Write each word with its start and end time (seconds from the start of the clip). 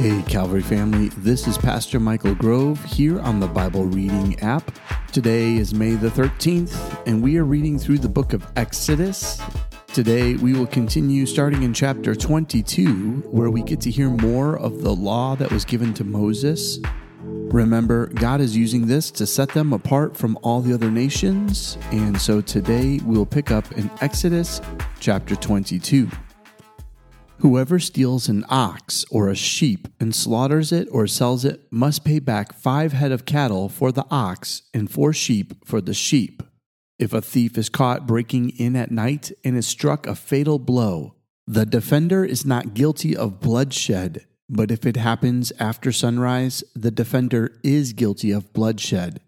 Hey, 0.00 0.22
Calvary 0.22 0.62
family, 0.62 1.10
this 1.18 1.46
is 1.46 1.58
Pastor 1.58 2.00
Michael 2.00 2.34
Grove 2.34 2.82
here 2.86 3.20
on 3.20 3.38
the 3.38 3.46
Bible 3.46 3.84
Reading 3.84 4.40
app. 4.40 4.72
Today 5.12 5.56
is 5.56 5.74
May 5.74 5.90
the 5.90 6.08
13th, 6.08 7.06
and 7.06 7.22
we 7.22 7.36
are 7.36 7.44
reading 7.44 7.78
through 7.78 7.98
the 7.98 8.08
book 8.08 8.32
of 8.32 8.50
Exodus. 8.56 9.38
Today, 9.88 10.36
we 10.36 10.54
will 10.54 10.66
continue 10.66 11.26
starting 11.26 11.64
in 11.64 11.74
chapter 11.74 12.14
22, 12.14 13.24
where 13.26 13.50
we 13.50 13.62
get 13.62 13.82
to 13.82 13.90
hear 13.90 14.08
more 14.08 14.58
of 14.58 14.80
the 14.80 14.94
law 14.94 15.36
that 15.36 15.52
was 15.52 15.66
given 15.66 15.92
to 15.92 16.02
Moses. 16.02 16.78
Remember, 17.22 18.06
God 18.06 18.40
is 18.40 18.56
using 18.56 18.86
this 18.86 19.10
to 19.10 19.26
set 19.26 19.50
them 19.50 19.74
apart 19.74 20.16
from 20.16 20.38
all 20.40 20.62
the 20.62 20.72
other 20.72 20.90
nations, 20.90 21.76
and 21.92 22.18
so 22.18 22.40
today 22.40 23.00
we'll 23.04 23.26
pick 23.26 23.50
up 23.50 23.70
in 23.72 23.90
Exodus 24.00 24.62
chapter 24.98 25.36
22. 25.36 26.08
Whoever 27.40 27.78
steals 27.78 28.28
an 28.28 28.44
ox 28.50 29.06
or 29.10 29.30
a 29.30 29.34
sheep 29.34 29.88
and 29.98 30.14
slaughters 30.14 30.72
it 30.72 30.88
or 30.92 31.06
sells 31.06 31.46
it 31.46 31.62
must 31.70 32.04
pay 32.04 32.18
back 32.18 32.52
five 32.52 32.92
head 32.92 33.12
of 33.12 33.24
cattle 33.24 33.70
for 33.70 33.90
the 33.90 34.04
ox 34.10 34.62
and 34.74 34.90
four 34.90 35.14
sheep 35.14 35.54
for 35.64 35.80
the 35.80 35.94
sheep. 35.94 36.42
If 36.98 37.14
a 37.14 37.22
thief 37.22 37.56
is 37.56 37.70
caught 37.70 38.06
breaking 38.06 38.50
in 38.58 38.76
at 38.76 38.90
night 38.90 39.32
and 39.42 39.56
is 39.56 39.66
struck 39.66 40.06
a 40.06 40.14
fatal 40.14 40.58
blow, 40.58 41.14
the 41.46 41.64
defender 41.64 42.26
is 42.26 42.44
not 42.44 42.74
guilty 42.74 43.16
of 43.16 43.40
bloodshed, 43.40 44.26
but 44.50 44.70
if 44.70 44.84
it 44.84 44.96
happens 44.96 45.50
after 45.58 45.92
sunrise, 45.92 46.62
the 46.76 46.90
defender 46.90 47.58
is 47.64 47.94
guilty 47.94 48.32
of 48.32 48.52
bloodshed. 48.52 49.18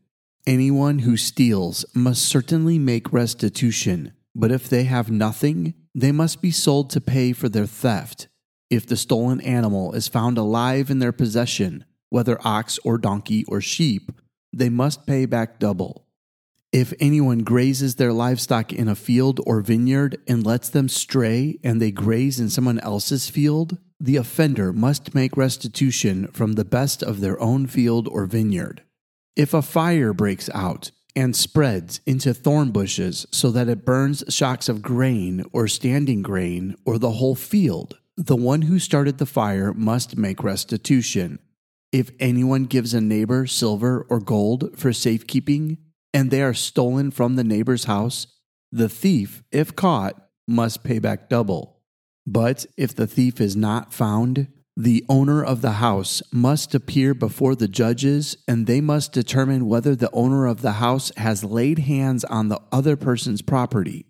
Anyone 0.47 0.99
who 0.99 1.17
steals 1.17 1.87
must 1.95 2.27
certainly 2.27 2.79
make 2.79 3.11
restitution, 3.11 4.13
but 4.35 4.53
if 4.53 4.69
they 4.69 4.85
have 4.85 5.11
nothing, 5.11 5.73
they 5.95 6.13
must 6.13 6.41
be 6.41 6.51
sold 6.51 6.91
to 6.91 7.01
pay 7.01 7.33
for 7.33 7.49
their 7.49 7.67
theft. 7.67 8.29
If 8.71 8.87
the 8.87 8.97
stolen 8.97 9.41
animal 9.41 9.93
is 9.93 10.09
found 10.09 10.39
alive 10.39 10.91
in 10.91 10.99
their 10.99 11.13
possession, 11.13 11.85
whether 12.09 12.39
ox 12.47 12.79
or 12.85 12.99
donkey 12.99 13.45
or 13.47 13.61
sheep, 13.61 14.13
they 14.53 14.69
must 14.69 15.07
pay 15.07 15.27
back 15.27 15.59
double. 15.59 16.07
If 16.73 16.95
anyone 17.01 17.41
grazes 17.41 17.97
their 17.97 18.15
livestock 18.15 18.73
in 18.73 18.89
a 18.89 18.95
field 18.95 19.41
or 19.47 19.61
vineyard 19.61 20.17
and 20.27 20.47
lets 20.47 20.71
them 20.71 20.89
stray 20.89 21.59
and 21.63 21.83
they 21.83 21.91
graze 21.91 22.41
in 22.41 22.49
someone 22.49 22.79
else's 22.79 23.29
field, 23.29 23.77
the 24.01 24.17
offender 24.17 24.73
must 24.73 25.15
make 25.15 25.37
restitution 25.37 26.29
from 26.29 26.55
the 26.55 26.65
best 26.65 27.03
of 27.03 27.21
their 27.21 27.39
own 27.41 27.67
field 27.67 28.09
or 28.09 28.25
vineyard. 28.25 28.83
If 29.37 29.53
a 29.53 29.61
fire 29.61 30.15
breaks 30.15 30.49
out 30.55 30.91
and 31.15 31.37
spreads 31.37 32.01
into 32.07 32.33
thorn 32.33 32.71
bushes 32.71 33.27
so 33.31 33.51
that 33.51 33.69
it 33.69 33.85
burns 33.85 34.25
shocks 34.29 34.69
of 34.69 34.83
grain 34.83 35.45
or 35.53 35.69
standing 35.69 36.23
grain 36.23 36.75
or 36.85 36.99
the 36.99 37.13
whole 37.13 37.35
field. 37.35 37.99
The 38.17 38.37
one 38.37 38.63
who 38.63 38.79
started 38.79 39.19
the 39.19 39.27
fire 39.27 39.73
must 39.73 40.17
make 40.17 40.43
restitution. 40.43 41.39
If 41.93 42.11
anyone 42.19 42.65
gives 42.65 42.95
a 42.95 43.01
neighbor 43.01 43.47
silver 43.47 44.07
or 44.09 44.21
gold 44.21 44.79
for 44.79 44.93
safekeeping, 44.93 45.79
and 46.15 46.31
they 46.31 46.43
are 46.43 46.55
stolen 46.55 47.11
from 47.11 47.37
the 47.37 47.45
neighbor's 47.45 47.85
house, 47.85 48.27
the 48.71 48.89
thief, 48.89 49.43
if 49.51 49.77
caught, 49.77 50.29
must 50.47 50.85
pay 50.85 50.99
back 50.99 51.29
double. 51.29 51.81
But 52.27 52.67
if 52.77 52.95
the 52.95 53.07
thief 53.07 53.41
is 53.41 53.57
not 53.57 53.93
found, 53.93 54.49
the 54.77 55.05
owner 55.09 55.45
of 55.45 55.61
the 55.61 55.73
house 55.73 56.23
must 56.33 56.75
appear 56.75 57.13
before 57.13 57.55
the 57.55 57.69
judges, 57.69 58.37
and 58.49 58.67
they 58.67 58.81
must 58.81 59.13
determine 59.13 59.67
whether 59.67 59.95
the 59.95 60.11
owner 60.13 60.47
of 60.47 60.63
the 60.63 60.73
house 60.73 61.13
has 61.19 61.45
laid 61.45 61.81
hands 61.81 62.25
on 62.25 62.49
the 62.49 62.61
other 62.71 62.97
person's 62.97 63.43
property. 63.43 64.07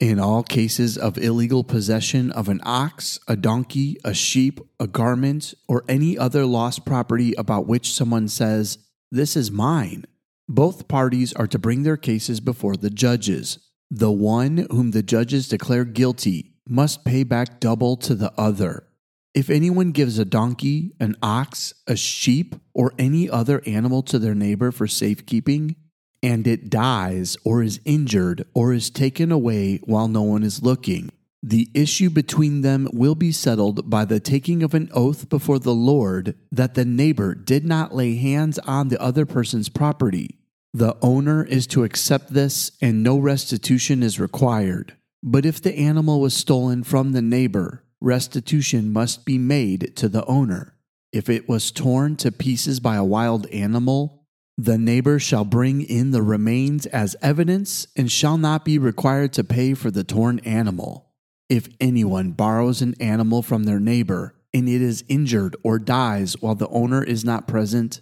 In 0.00 0.18
all 0.18 0.42
cases 0.42 0.98
of 0.98 1.16
illegal 1.16 1.62
possession 1.62 2.32
of 2.32 2.48
an 2.48 2.60
ox, 2.64 3.20
a 3.28 3.36
donkey, 3.36 3.96
a 4.04 4.12
sheep, 4.12 4.60
a 4.80 4.88
garment, 4.88 5.54
or 5.68 5.84
any 5.88 6.18
other 6.18 6.44
lost 6.44 6.84
property 6.84 7.32
about 7.38 7.68
which 7.68 7.92
someone 7.92 8.26
says, 8.26 8.78
This 9.12 9.36
is 9.36 9.52
mine, 9.52 10.06
both 10.48 10.88
parties 10.88 11.32
are 11.34 11.46
to 11.46 11.58
bring 11.58 11.84
their 11.84 11.96
cases 11.96 12.40
before 12.40 12.76
the 12.76 12.90
judges. 12.90 13.60
The 13.90 14.10
one 14.10 14.66
whom 14.70 14.90
the 14.90 15.04
judges 15.04 15.48
declare 15.48 15.84
guilty 15.84 16.56
must 16.68 17.04
pay 17.04 17.22
back 17.22 17.60
double 17.60 17.96
to 17.98 18.16
the 18.16 18.32
other. 18.36 18.88
If 19.34 19.50
anyone 19.50 19.90
gives 19.90 20.18
a 20.18 20.24
donkey, 20.24 20.92
an 21.00 21.16
ox, 21.20 21.74
a 21.88 21.96
sheep, 21.96 22.54
or 22.72 22.92
any 22.98 23.28
other 23.28 23.62
animal 23.66 24.02
to 24.04 24.20
their 24.20 24.34
neighbor 24.34 24.70
for 24.70 24.86
safekeeping, 24.86 25.74
and 26.22 26.46
it 26.46 26.70
dies 26.70 27.36
or 27.44 27.62
is 27.62 27.80
injured 27.84 28.46
or 28.54 28.72
is 28.72 28.90
taken 28.90 29.32
away 29.32 29.78
while 29.84 30.06
no 30.06 30.22
one 30.22 30.44
is 30.44 30.62
looking, 30.62 31.10
the 31.42 31.68
issue 31.74 32.08
between 32.08 32.62
them 32.62 32.88
will 32.92 33.14
be 33.14 33.30
settled 33.32 33.90
by 33.90 34.06
the 34.06 34.20
taking 34.20 34.62
of 34.62 34.72
an 34.72 34.88
oath 34.94 35.28
before 35.28 35.58
the 35.58 35.74
Lord 35.74 36.36
that 36.50 36.74
the 36.74 36.86
neighbor 36.86 37.34
did 37.34 37.66
not 37.66 37.94
lay 37.94 38.16
hands 38.16 38.58
on 38.60 38.88
the 38.88 39.02
other 39.02 39.26
person's 39.26 39.68
property. 39.68 40.38
The 40.72 40.96
owner 41.02 41.44
is 41.44 41.66
to 41.68 41.84
accept 41.84 42.32
this 42.32 42.72
and 42.80 43.02
no 43.02 43.18
restitution 43.18 44.02
is 44.02 44.18
required. 44.18 44.96
But 45.22 45.44
if 45.44 45.60
the 45.60 45.76
animal 45.76 46.20
was 46.20 46.34
stolen 46.34 46.82
from 46.82 47.12
the 47.12 47.22
neighbor, 47.22 47.83
restitution 48.04 48.92
must 48.92 49.24
be 49.24 49.38
made 49.38 49.96
to 49.96 50.08
the 50.08 50.24
owner. 50.26 50.76
If 51.12 51.30
it 51.30 51.48
was 51.48 51.70
torn 51.70 52.16
to 52.16 52.30
pieces 52.30 52.78
by 52.78 52.96
a 52.96 53.04
wild 53.04 53.46
animal, 53.46 54.26
the 54.56 54.78
neighbor 54.78 55.18
shall 55.18 55.44
bring 55.44 55.82
in 55.82 56.10
the 56.10 56.22
remains 56.22 56.86
as 56.86 57.16
evidence 57.22 57.86
and 57.96 58.10
shall 58.10 58.36
not 58.36 58.64
be 58.64 58.78
required 58.78 59.32
to 59.32 59.42
pay 59.42 59.74
for 59.74 59.90
the 59.90 60.04
torn 60.04 60.38
animal. 60.40 61.12
If 61.48 61.68
anyone 61.80 62.32
borrows 62.32 62.82
an 62.82 62.94
animal 63.00 63.42
from 63.42 63.64
their 63.64 63.80
neighbor 63.80 64.34
and 64.52 64.68
it 64.68 64.82
is 64.82 65.04
injured 65.08 65.56
or 65.62 65.78
dies 65.78 66.40
while 66.40 66.54
the 66.54 66.68
owner 66.68 67.02
is 67.02 67.24
not 67.24 67.48
present, 67.48 68.00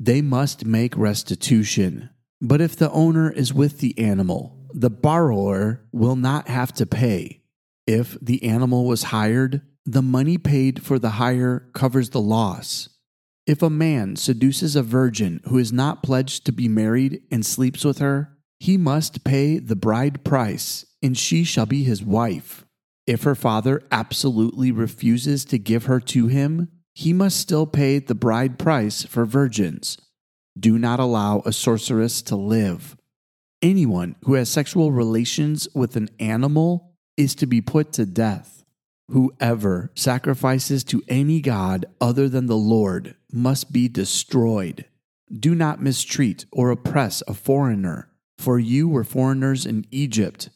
they 0.00 0.20
must 0.20 0.64
make 0.64 0.96
restitution. 0.96 2.10
But 2.40 2.60
if 2.60 2.74
the 2.74 2.90
owner 2.90 3.30
is 3.30 3.54
with 3.54 3.78
the 3.78 3.96
animal, 3.98 4.66
the 4.74 4.90
borrower 4.90 5.82
will 5.92 6.16
not 6.16 6.48
have 6.48 6.72
to 6.74 6.86
pay. 6.86 7.41
If 7.86 8.16
the 8.20 8.44
animal 8.44 8.86
was 8.86 9.04
hired, 9.04 9.62
the 9.84 10.02
money 10.02 10.38
paid 10.38 10.82
for 10.82 10.98
the 10.98 11.10
hire 11.10 11.68
covers 11.72 12.10
the 12.10 12.20
loss. 12.20 12.88
If 13.46 13.62
a 13.62 13.70
man 13.70 14.14
seduces 14.14 14.76
a 14.76 14.82
virgin 14.82 15.40
who 15.44 15.58
is 15.58 15.72
not 15.72 16.02
pledged 16.02 16.46
to 16.46 16.52
be 16.52 16.68
married 16.68 17.22
and 17.30 17.44
sleeps 17.44 17.84
with 17.84 17.98
her, 17.98 18.38
he 18.60 18.76
must 18.76 19.24
pay 19.24 19.58
the 19.58 19.74
bride 19.74 20.24
price, 20.24 20.86
and 21.02 21.18
she 21.18 21.42
shall 21.42 21.66
be 21.66 21.82
his 21.82 22.04
wife. 22.04 22.64
If 23.08 23.24
her 23.24 23.34
father 23.34 23.82
absolutely 23.90 24.70
refuses 24.70 25.44
to 25.46 25.58
give 25.58 25.86
her 25.86 25.98
to 25.98 26.28
him, 26.28 26.68
he 26.94 27.12
must 27.12 27.40
still 27.40 27.66
pay 27.66 27.98
the 27.98 28.14
bride 28.14 28.60
price 28.60 29.02
for 29.02 29.24
virgins. 29.24 29.98
Do 30.56 30.78
not 30.78 31.00
allow 31.00 31.42
a 31.44 31.52
sorceress 31.52 32.22
to 32.22 32.36
live. 32.36 32.96
Anyone 33.60 34.14
who 34.24 34.34
has 34.34 34.48
sexual 34.48 34.92
relations 34.92 35.66
with 35.74 35.96
an 35.96 36.10
animal 36.20 36.91
is 37.16 37.34
to 37.36 37.46
be 37.46 37.60
put 37.60 37.92
to 37.92 38.06
death. 38.06 38.64
Whoever 39.08 39.90
sacrifices 39.94 40.84
to 40.84 41.02
any 41.08 41.40
god 41.40 41.86
other 42.00 42.28
than 42.28 42.46
the 42.46 42.56
Lord 42.56 43.14
must 43.30 43.72
be 43.72 43.88
destroyed. 43.88 44.86
Do 45.30 45.54
not 45.54 45.82
mistreat 45.82 46.46
or 46.52 46.70
oppress 46.70 47.22
a 47.26 47.34
foreigner, 47.34 48.10
for 48.38 48.58
you 48.58 48.88
were 48.88 49.04
foreigners 49.04 49.66
in 49.66 49.86
Egypt. 49.90 50.50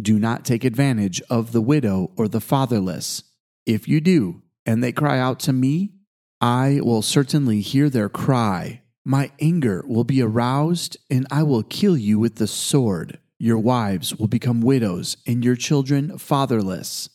Do 0.00 0.18
not 0.18 0.44
take 0.44 0.64
advantage 0.64 1.20
of 1.28 1.52
the 1.52 1.60
widow 1.60 2.10
or 2.16 2.28
the 2.28 2.40
fatherless. 2.40 3.24
If 3.66 3.86
you 3.86 4.00
do, 4.00 4.42
and 4.66 4.82
they 4.82 4.92
cry 4.92 5.18
out 5.18 5.38
to 5.40 5.52
me, 5.52 5.92
I 6.40 6.80
will 6.82 7.02
certainly 7.02 7.60
hear 7.60 7.88
their 7.88 8.08
cry. 8.08 8.82
My 9.04 9.30
anger 9.40 9.84
will 9.86 10.04
be 10.04 10.22
aroused, 10.22 10.96
and 11.10 11.26
I 11.30 11.42
will 11.42 11.62
kill 11.62 11.96
you 11.96 12.18
with 12.18 12.36
the 12.36 12.46
sword. 12.46 13.18
Your 13.44 13.58
wives 13.58 14.14
will 14.14 14.28
become 14.28 14.60
widows 14.60 15.16
and 15.26 15.44
your 15.44 15.56
children 15.56 16.16
fatherless. 16.16 17.08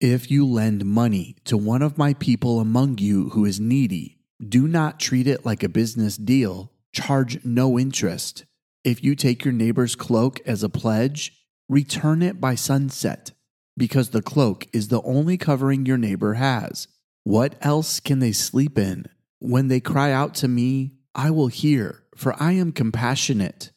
If 0.00 0.30
you 0.30 0.46
lend 0.46 0.84
money 0.84 1.34
to 1.46 1.56
one 1.56 1.82
of 1.82 1.98
my 1.98 2.14
people 2.14 2.60
among 2.60 2.98
you 2.98 3.30
who 3.30 3.44
is 3.44 3.58
needy, 3.58 4.20
do 4.40 4.68
not 4.68 5.00
treat 5.00 5.26
it 5.26 5.44
like 5.44 5.64
a 5.64 5.68
business 5.68 6.16
deal. 6.16 6.70
Charge 6.92 7.44
no 7.44 7.80
interest. 7.80 8.44
If 8.84 9.02
you 9.02 9.16
take 9.16 9.44
your 9.44 9.52
neighbor's 9.52 9.96
cloak 9.96 10.38
as 10.46 10.62
a 10.62 10.68
pledge, 10.68 11.32
return 11.68 12.22
it 12.22 12.40
by 12.40 12.54
sunset, 12.54 13.32
because 13.76 14.10
the 14.10 14.22
cloak 14.22 14.68
is 14.72 14.86
the 14.86 15.02
only 15.02 15.36
covering 15.36 15.84
your 15.84 15.98
neighbor 15.98 16.34
has. 16.34 16.86
What 17.24 17.56
else 17.60 17.98
can 17.98 18.20
they 18.20 18.30
sleep 18.30 18.78
in? 18.78 19.06
When 19.40 19.66
they 19.66 19.80
cry 19.80 20.12
out 20.12 20.36
to 20.36 20.46
me, 20.46 20.92
I 21.12 21.32
will 21.32 21.48
hear, 21.48 22.04
for 22.14 22.40
I 22.40 22.52
am 22.52 22.70
compassionate. 22.70 23.72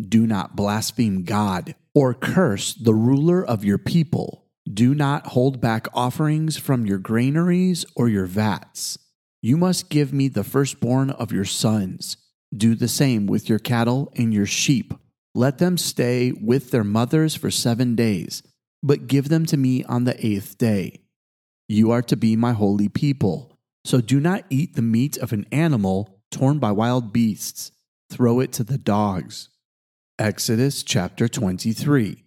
Do 0.00 0.26
not 0.26 0.54
blaspheme 0.54 1.24
God 1.24 1.74
or 1.94 2.14
curse 2.14 2.74
the 2.74 2.94
ruler 2.94 3.44
of 3.44 3.64
your 3.64 3.78
people. 3.78 4.46
Do 4.72 4.94
not 4.94 5.28
hold 5.28 5.60
back 5.60 5.88
offerings 5.94 6.56
from 6.56 6.86
your 6.86 6.98
granaries 6.98 7.84
or 7.96 8.08
your 8.08 8.26
vats. 8.26 8.98
You 9.42 9.56
must 9.56 9.88
give 9.88 10.12
me 10.12 10.28
the 10.28 10.44
firstborn 10.44 11.10
of 11.10 11.32
your 11.32 11.44
sons. 11.44 12.16
Do 12.56 12.74
the 12.74 12.88
same 12.88 13.26
with 13.26 13.48
your 13.48 13.58
cattle 13.58 14.12
and 14.16 14.32
your 14.32 14.46
sheep. 14.46 14.94
Let 15.34 15.58
them 15.58 15.78
stay 15.78 16.32
with 16.32 16.70
their 16.70 16.84
mothers 16.84 17.34
for 17.34 17.50
seven 17.50 17.94
days, 17.94 18.42
but 18.82 19.06
give 19.06 19.28
them 19.28 19.46
to 19.46 19.56
me 19.56 19.84
on 19.84 20.04
the 20.04 20.24
eighth 20.24 20.58
day. 20.58 21.02
You 21.68 21.90
are 21.90 22.02
to 22.02 22.16
be 22.16 22.36
my 22.36 22.52
holy 22.52 22.88
people. 22.88 23.58
So 23.84 24.00
do 24.00 24.20
not 24.20 24.44
eat 24.50 24.74
the 24.74 24.82
meat 24.82 25.16
of 25.18 25.32
an 25.32 25.46
animal 25.52 26.20
torn 26.30 26.58
by 26.58 26.72
wild 26.72 27.12
beasts. 27.12 27.70
Throw 28.10 28.40
it 28.40 28.52
to 28.52 28.64
the 28.64 28.78
dogs. 28.78 29.48
Exodus 30.20 30.82
chapter 30.82 31.28
23. 31.28 32.24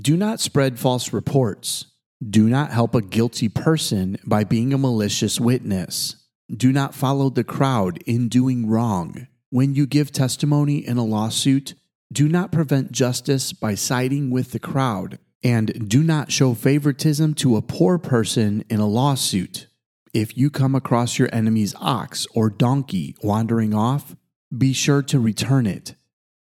Do 0.00 0.16
not 0.16 0.38
spread 0.38 0.78
false 0.78 1.12
reports. 1.12 1.86
Do 2.24 2.48
not 2.48 2.70
help 2.70 2.94
a 2.94 3.02
guilty 3.02 3.48
person 3.48 4.18
by 4.24 4.44
being 4.44 4.72
a 4.72 4.78
malicious 4.78 5.40
witness. 5.40 6.14
Do 6.48 6.72
not 6.72 6.94
follow 6.94 7.28
the 7.28 7.42
crowd 7.42 7.98
in 8.06 8.28
doing 8.28 8.68
wrong. 8.68 9.26
When 9.50 9.74
you 9.74 9.84
give 9.84 10.12
testimony 10.12 10.76
in 10.76 10.96
a 10.96 11.04
lawsuit, 11.04 11.74
do 12.12 12.28
not 12.28 12.52
prevent 12.52 12.92
justice 12.92 13.52
by 13.52 13.74
siding 13.74 14.30
with 14.30 14.52
the 14.52 14.60
crowd, 14.60 15.18
and 15.42 15.88
do 15.88 16.04
not 16.04 16.30
show 16.30 16.54
favoritism 16.54 17.34
to 17.34 17.56
a 17.56 17.62
poor 17.62 17.98
person 17.98 18.62
in 18.70 18.78
a 18.78 18.86
lawsuit. 18.86 19.66
If 20.14 20.38
you 20.38 20.50
come 20.50 20.76
across 20.76 21.18
your 21.18 21.28
enemy's 21.32 21.74
ox 21.80 22.28
or 22.32 22.48
donkey 22.48 23.16
wandering 23.24 23.74
off, 23.74 24.14
be 24.56 24.72
sure 24.72 25.02
to 25.02 25.18
return 25.18 25.66
it. 25.66 25.94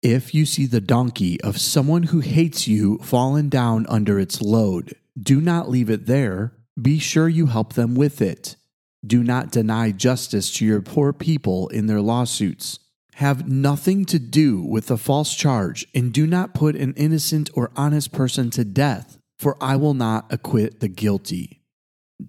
If 0.09 0.33
you 0.33 0.47
see 0.47 0.67
the 0.67 0.81
donkey 0.81 1.41
of 1.41 1.61
someone 1.61 2.05
who 2.05 2.21
hates 2.21 2.69
you 2.69 2.99
fallen 2.99 3.49
down 3.49 3.87
under 3.89 4.21
its 4.21 4.41
load, 4.41 4.95
do 5.21 5.41
not 5.41 5.69
leave 5.69 5.91
it 5.91 6.07
there. 6.07 6.53
Be 6.81 7.01
sure 7.01 7.29
you 7.29 7.47
help 7.47 7.73
them 7.73 7.97
with 7.97 8.23
it. 8.23 8.55
Do 9.05 9.25
not 9.25 9.51
deny 9.51 9.91
justice 9.91 10.55
to 10.55 10.65
your 10.65 10.81
poor 10.81 11.13
people 11.13 11.67
in 11.71 11.89
their 11.89 12.01
lawsuits. 12.01 12.79
Have 13.15 13.49
nothing 13.49 14.05
to 14.05 14.21
do 14.21 14.63
with 14.63 14.87
the 14.87 14.97
false 14.97 15.35
charge, 15.35 15.89
and 15.93 16.13
do 16.13 16.25
not 16.25 16.55
put 16.55 16.77
an 16.77 16.95
innocent 16.95 17.51
or 17.55 17.73
honest 17.75 18.13
person 18.13 18.49
to 18.51 18.65
death, 18.65 19.19
for 19.41 19.57
I 19.61 19.75
will 19.75 19.95
not 19.95 20.33
acquit 20.33 20.79
the 20.79 20.87
guilty. 20.89 21.65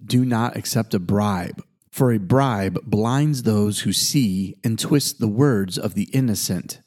Do 0.04 0.24
not 0.24 0.56
accept 0.56 0.94
a 0.94 0.98
bribe, 0.98 1.62
for 1.92 2.10
a 2.10 2.18
bribe 2.18 2.80
blinds 2.84 3.44
those 3.44 3.82
who 3.82 3.92
see 3.92 4.56
and 4.64 4.80
twists 4.80 5.12
the 5.12 5.28
words 5.28 5.78
of 5.78 5.94
the 5.94 6.10
innocent. 6.12 6.80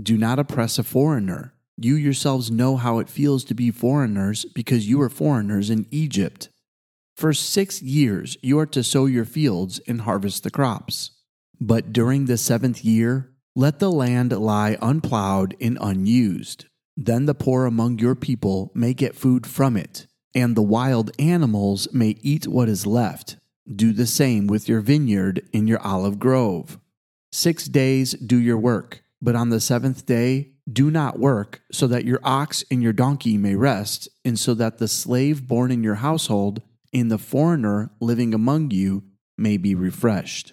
Do 0.00 0.18
not 0.18 0.38
oppress 0.38 0.78
a 0.78 0.82
foreigner. 0.82 1.54
You 1.78 1.94
yourselves 1.94 2.50
know 2.50 2.76
how 2.76 2.98
it 2.98 3.08
feels 3.08 3.44
to 3.44 3.54
be 3.54 3.70
foreigners 3.70 4.44
because 4.44 4.88
you 4.88 4.98
were 4.98 5.08
foreigners 5.08 5.70
in 5.70 5.86
Egypt. 5.90 6.50
For 7.14 7.32
six 7.32 7.80
years 7.80 8.36
you 8.42 8.58
are 8.58 8.66
to 8.66 8.84
sow 8.84 9.06
your 9.06 9.24
fields 9.24 9.78
and 9.86 10.02
harvest 10.02 10.42
the 10.42 10.50
crops. 10.50 11.12
But 11.58 11.94
during 11.94 12.26
the 12.26 12.36
seventh 12.36 12.84
year, 12.84 13.32
let 13.54 13.78
the 13.78 13.90
land 13.90 14.32
lie 14.32 14.76
unplowed 14.82 15.56
and 15.62 15.78
unused. 15.80 16.66
Then 16.94 17.24
the 17.24 17.34
poor 17.34 17.64
among 17.64 17.98
your 17.98 18.14
people 18.14 18.70
may 18.74 18.92
get 18.92 19.14
food 19.14 19.46
from 19.46 19.78
it, 19.78 20.06
and 20.34 20.54
the 20.54 20.62
wild 20.62 21.10
animals 21.18 21.88
may 21.90 22.16
eat 22.20 22.46
what 22.46 22.68
is 22.68 22.86
left. 22.86 23.36
Do 23.74 23.94
the 23.94 24.06
same 24.06 24.46
with 24.46 24.68
your 24.68 24.80
vineyard 24.80 25.48
and 25.54 25.66
your 25.66 25.80
olive 25.80 26.18
grove. 26.18 26.78
Six 27.32 27.64
days 27.64 28.12
do 28.12 28.36
your 28.38 28.58
work 28.58 29.02
but 29.26 29.34
on 29.34 29.48
the 29.48 29.58
seventh 29.58 30.06
day, 30.06 30.52
do 30.72 30.88
not 30.88 31.18
work, 31.18 31.60
so 31.72 31.88
that 31.88 32.04
your 32.04 32.20
ox 32.22 32.62
and 32.70 32.80
your 32.80 32.92
donkey 32.92 33.36
may 33.36 33.56
rest, 33.56 34.08
and 34.24 34.38
so 34.38 34.54
that 34.54 34.78
the 34.78 34.86
slave 34.86 35.48
born 35.48 35.72
in 35.72 35.82
your 35.82 35.96
household 35.96 36.62
and 36.94 37.10
the 37.10 37.18
foreigner 37.18 37.90
living 38.00 38.32
among 38.32 38.70
you 38.70 39.02
may 39.36 39.56
be 39.56 39.74
refreshed. 39.74 40.52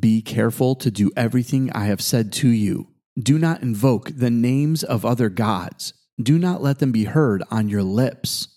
Be 0.00 0.22
careful 0.22 0.74
to 0.76 0.90
do 0.90 1.10
everything 1.14 1.70
I 1.72 1.84
have 1.84 2.00
said 2.00 2.32
to 2.34 2.48
you. 2.48 2.88
Do 3.18 3.38
not 3.38 3.60
invoke 3.60 4.12
the 4.16 4.30
names 4.30 4.82
of 4.82 5.04
other 5.04 5.28
gods. 5.28 5.92
Do 6.18 6.38
not 6.38 6.62
let 6.62 6.78
them 6.78 6.92
be 6.92 7.04
heard 7.04 7.42
on 7.50 7.68
your 7.68 7.82
lips. 7.82 8.48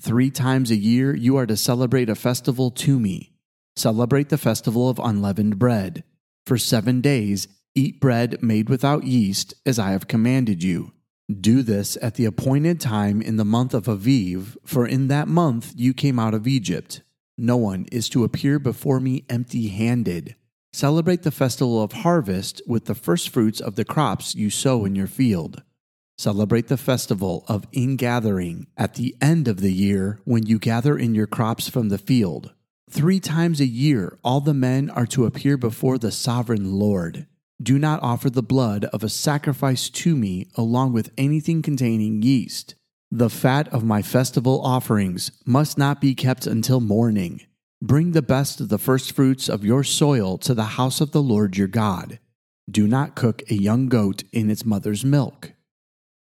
Three 0.00 0.30
times 0.30 0.70
a 0.70 0.76
year 0.76 1.16
you 1.16 1.36
are 1.36 1.46
to 1.46 1.56
celebrate 1.56 2.08
a 2.08 2.14
festival 2.14 2.70
to 2.70 3.00
me. 3.00 3.32
Celebrate 3.74 4.28
the 4.28 4.38
festival 4.38 4.88
of 4.88 5.00
unleavened 5.00 5.58
bread. 5.58 6.04
For 6.46 6.56
seven 6.56 7.00
days 7.00 7.48
Eat 7.74 8.00
bread 8.00 8.42
made 8.42 8.68
without 8.68 9.04
yeast, 9.04 9.54
as 9.64 9.78
I 9.78 9.90
have 9.90 10.08
commanded 10.08 10.62
you. 10.62 10.92
Do 11.40 11.62
this 11.62 11.96
at 12.02 12.16
the 12.16 12.24
appointed 12.24 12.80
time 12.80 13.22
in 13.22 13.36
the 13.36 13.44
month 13.44 13.74
of 13.74 13.84
Aviv, 13.84 14.56
for 14.66 14.86
in 14.86 15.06
that 15.08 15.28
month 15.28 15.72
you 15.76 15.94
came 15.94 16.18
out 16.18 16.34
of 16.34 16.48
Egypt. 16.48 17.02
No 17.38 17.56
one 17.56 17.86
is 17.92 18.08
to 18.08 18.24
appear 18.24 18.58
before 18.58 18.98
me 18.98 19.24
empty 19.28 19.68
handed. 19.68 20.34
Celebrate 20.72 21.22
the 21.22 21.30
festival 21.30 21.80
of 21.82 21.92
harvest 21.92 22.60
with 22.66 22.86
the 22.86 22.94
firstfruits 22.94 23.60
of 23.60 23.76
the 23.76 23.84
crops 23.84 24.34
you 24.34 24.50
sow 24.50 24.84
in 24.84 24.96
your 24.96 25.06
field. 25.06 25.62
Celebrate 26.18 26.66
the 26.66 26.76
festival 26.76 27.44
of 27.48 27.66
ingathering 27.72 28.66
at 28.76 28.94
the 28.94 29.16
end 29.20 29.48
of 29.48 29.60
the 29.60 29.72
year 29.72 30.20
when 30.24 30.44
you 30.44 30.58
gather 30.58 30.98
in 30.98 31.14
your 31.14 31.26
crops 31.26 31.68
from 31.68 31.88
the 31.88 31.98
field. 31.98 32.52
Three 32.90 33.20
times 33.20 33.60
a 33.60 33.66
year, 33.66 34.18
all 34.24 34.40
the 34.40 34.52
men 34.52 34.90
are 34.90 35.06
to 35.06 35.24
appear 35.24 35.56
before 35.56 35.96
the 35.96 36.10
sovereign 36.10 36.72
Lord. 36.72 37.26
Do 37.62 37.78
not 37.78 38.02
offer 38.02 38.30
the 38.30 38.42
blood 38.42 38.86
of 38.86 39.04
a 39.04 39.08
sacrifice 39.10 39.90
to 39.90 40.16
me 40.16 40.48
along 40.54 40.94
with 40.94 41.12
anything 41.18 41.60
containing 41.60 42.22
yeast. 42.22 42.74
The 43.10 43.28
fat 43.28 43.68
of 43.68 43.84
my 43.84 44.00
festival 44.00 44.62
offerings 44.62 45.32
must 45.44 45.76
not 45.76 46.00
be 46.00 46.14
kept 46.14 46.46
until 46.46 46.80
morning. 46.80 47.42
Bring 47.82 48.12
the 48.12 48.22
best 48.22 48.60
of 48.60 48.70
the 48.70 48.78
first 48.78 49.12
fruits 49.12 49.48
of 49.48 49.64
your 49.64 49.84
soil 49.84 50.38
to 50.38 50.54
the 50.54 50.62
house 50.62 51.00
of 51.00 51.12
the 51.12 51.22
Lord 51.22 51.56
your 51.56 51.68
God. 51.68 52.18
Do 52.70 52.86
not 52.86 53.14
cook 53.14 53.42
a 53.50 53.54
young 53.54 53.88
goat 53.88 54.22
in 54.32 54.50
its 54.50 54.64
mother's 54.64 55.04
milk. 55.04 55.52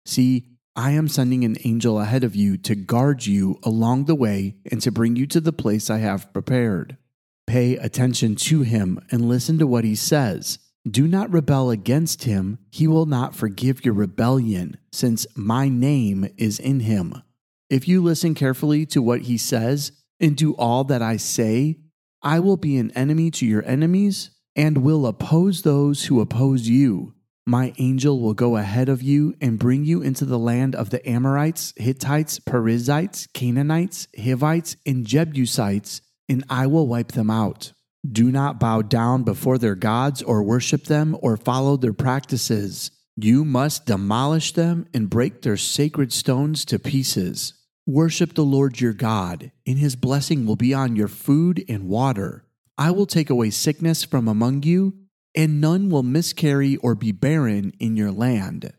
See, 0.05 0.57
I 0.75 0.91
am 0.91 1.07
sending 1.07 1.43
an 1.43 1.57
angel 1.65 1.99
ahead 1.99 2.23
of 2.23 2.35
you 2.35 2.57
to 2.59 2.75
guard 2.75 3.25
you 3.25 3.59
along 3.63 4.05
the 4.05 4.15
way 4.15 4.55
and 4.71 4.81
to 4.81 4.91
bring 4.91 5.15
you 5.15 5.27
to 5.27 5.41
the 5.41 5.53
place 5.53 5.89
I 5.89 5.97
have 5.97 6.31
prepared. 6.33 6.97
Pay 7.45 7.75
attention 7.77 8.35
to 8.35 8.61
him 8.61 8.99
and 9.11 9.27
listen 9.27 9.59
to 9.59 9.67
what 9.67 9.83
he 9.83 9.95
says 9.95 10.59
do 10.91 11.07
not 11.07 11.31
rebel 11.31 11.69
against 11.69 12.23
him. 12.23 12.59
He 12.69 12.87
will 12.87 13.05
not 13.05 13.35
forgive 13.35 13.83
your 13.83 13.93
rebellion, 13.93 14.77
since 14.91 15.25
my 15.35 15.69
name 15.69 16.29
is 16.37 16.59
in 16.59 16.81
him. 16.81 17.21
If 17.69 17.87
you 17.87 18.01
listen 18.01 18.35
carefully 18.35 18.85
to 18.87 19.01
what 19.01 19.21
he 19.21 19.37
says 19.37 19.91
and 20.19 20.35
do 20.35 20.53
all 20.53 20.83
that 20.85 21.01
I 21.01 21.17
say, 21.17 21.79
I 22.21 22.39
will 22.39 22.57
be 22.57 22.77
an 22.77 22.91
enemy 22.91 23.31
to 23.31 23.45
your 23.45 23.65
enemies 23.65 24.31
and 24.55 24.79
will 24.79 25.05
oppose 25.05 25.61
those 25.61 26.05
who 26.05 26.19
oppose 26.19 26.67
you. 26.67 27.13
My 27.45 27.73
angel 27.77 28.19
will 28.19 28.33
go 28.33 28.57
ahead 28.57 28.89
of 28.89 29.01
you 29.01 29.35
and 29.39 29.59
bring 29.59 29.85
you 29.85 30.01
into 30.01 30.25
the 30.25 30.39
land 30.39 30.75
of 30.75 30.89
the 30.89 31.07
Amorites, 31.07 31.73
Hittites, 31.77 32.39
Perizzites, 32.39 33.27
Canaanites, 33.33 34.07
Hivites, 34.21 34.75
and 34.85 35.05
Jebusites, 35.05 36.01
and 36.27 36.43
I 36.49 36.67
will 36.67 36.87
wipe 36.87 37.13
them 37.13 37.29
out. 37.29 37.71
Do 38.09 38.31
not 38.31 38.59
bow 38.59 38.83
down 38.83 39.23
before 39.23 39.57
their 39.57 39.75
gods 39.75 40.21
or 40.21 40.43
worship 40.43 40.85
them 40.85 41.17
or 41.21 41.35
follow 41.35 41.75
their 41.75 41.93
practices. 41.93 42.91
You 43.15 43.43
must 43.43 43.87
demolish 43.87 44.53
them 44.53 44.85
and 44.93 45.09
break 45.09 45.41
their 45.41 45.57
sacred 45.57 46.13
stones 46.13 46.63
to 46.65 46.77
pieces. 46.77 47.53
Worship 47.87 48.35
the 48.35 48.45
Lord 48.45 48.79
your 48.79 48.93
God, 48.93 49.51
and 49.65 49.79
his 49.79 49.95
blessing 49.95 50.45
will 50.45 50.55
be 50.55 50.73
on 50.73 50.95
your 50.95 51.07
food 51.07 51.65
and 51.67 51.87
water. 51.87 52.45
I 52.77 52.91
will 52.91 53.07
take 53.07 53.29
away 53.29 53.49
sickness 53.49 54.03
from 54.03 54.27
among 54.27 54.63
you, 54.63 54.93
and 55.33 55.59
none 55.59 55.89
will 55.89 56.03
miscarry 56.03 56.77
or 56.77 56.95
be 56.95 57.11
barren 57.11 57.73
in 57.79 57.97
your 57.97 58.11
land. 58.11 58.71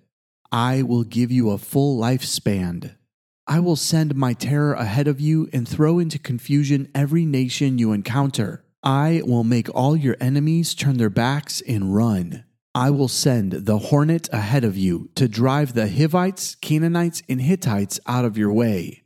I 0.53 0.83
will 0.83 1.05
give 1.05 1.33
you 1.33 1.51
a 1.51 1.59
full 1.59 2.01
lifespan. 2.01 2.95
I 3.47 3.61
will 3.61 3.77
send 3.77 4.15
my 4.15 4.35
terror 4.35 4.75
ahead 4.75 5.09
of 5.09 5.21
you 5.21 5.49
and 5.53 5.67
throw 5.67 5.99
into 5.99 6.19
confusion 6.19 6.91
every 6.95 7.25
nation 7.25 7.79
you 7.79 7.93
encounter. 7.93 8.63
I 8.83 9.23
will 9.25 9.45
make 9.45 9.69
all 9.75 9.97
your 9.97 10.17
enemies 10.21 10.75
turn 10.75 10.99
their 10.99 11.11
backs 11.11 11.61
and 11.67 11.95
run. 11.95 12.45
I 12.75 12.91
will 12.91 13.09
send 13.09 13.53
the 13.53 13.79
hornet 13.79 14.29
ahead 14.33 14.63
of 14.63 14.77
you 14.77 15.11
to 15.17 15.27
drive 15.27 15.75
the 15.75 15.89
Hivites, 15.89 16.55
Canaanites, 16.55 17.23
and 17.29 17.41
Hittites 17.41 17.99
out 18.07 18.25
of 18.25 18.39
your 18.39 18.53
way. 18.53 19.03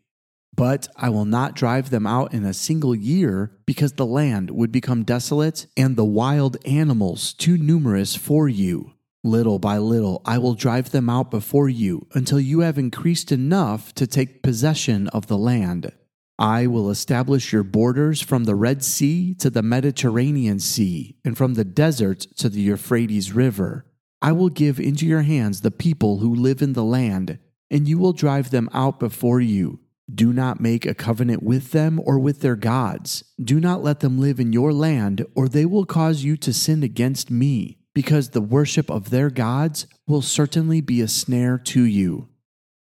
But 0.54 0.88
I 0.96 1.08
will 1.08 1.24
not 1.24 1.56
drive 1.56 1.88
them 1.88 2.06
out 2.06 2.34
in 2.34 2.44
a 2.44 2.52
single 2.52 2.94
year 2.94 3.56
because 3.64 3.94
the 3.94 4.04
land 4.04 4.50
would 4.50 4.70
become 4.70 5.04
desolate 5.04 5.66
and 5.76 5.96
the 5.96 6.04
wild 6.04 6.58
animals 6.66 7.32
too 7.32 7.56
numerous 7.56 8.14
for 8.14 8.48
you. 8.48 8.92
Little 9.24 9.58
by 9.58 9.78
little, 9.78 10.20
I 10.26 10.36
will 10.36 10.54
drive 10.54 10.90
them 10.90 11.08
out 11.08 11.30
before 11.30 11.68
you 11.68 12.06
until 12.12 12.40
you 12.40 12.60
have 12.60 12.76
increased 12.76 13.32
enough 13.32 13.94
to 13.94 14.06
take 14.06 14.42
possession 14.42 15.08
of 15.08 15.28
the 15.28 15.38
land. 15.38 15.92
I 16.38 16.66
will 16.66 16.90
establish 16.90 17.52
your 17.52 17.62
borders 17.62 18.20
from 18.20 18.44
the 18.44 18.54
Red 18.54 18.82
Sea 18.82 19.34
to 19.34 19.50
the 19.50 19.62
Mediterranean 19.62 20.58
Sea, 20.58 21.16
and 21.24 21.36
from 21.36 21.54
the 21.54 21.64
desert 21.64 22.20
to 22.38 22.48
the 22.48 22.60
Euphrates 22.60 23.32
River. 23.32 23.86
I 24.20 24.32
will 24.32 24.48
give 24.48 24.80
into 24.80 25.06
your 25.06 25.22
hands 25.22 25.60
the 25.60 25.70
people 25.70 26.18
who 26.18 26.34
live 26.34 26.62
in 26.62 26.72
the 26.72 26.84
land, 26.84 27.38
and 27.70 27.88
you 27.88 27.98
will 27.98 28.12
drive 28.12 28.50
them 28.50 28.68
out 28.72 28.98
before 28.98 29.40
you. 29.40 29.80
Do 30.12 30.32
not 30.32 30.60
make 30.60 30.84
a 30.84 30.94
covenant 30.94 31.42
with 31.42 31.70
them 31.70 32.00
or 32.04 32.18
with 32.18 32.40
their 32.40 32.56
gods. 32.56 33.24
Do 33.42 33.60
not 33.60 33.82
let 33.82 34.00
them 34.00 34.18
live 34.18 34.40
in 34.40 34.52
your 34.52 34.72
land, 34.72 35.24
or 35.34 35.48
they 35.48 35.64
will 35.64 35.86
cause 35.86 36.24
you 36.24 36.36
to 36.38 36.52
sin 36.52 36.82
against 36.82 37.30
me, 37.30 37.78
because 37.94 38.30
the 38.30 38.40
worship 38.40 38.90
of 38.90 39.10
their 39.10 39.30
gods 39.30 39.86
will 40.06 40.22
certainly 40.22 40.80
be 40.80 41.00
a 41.00 41.08
snare 41.08 41.58
to 41.58 41.82
you. 41.82 42.28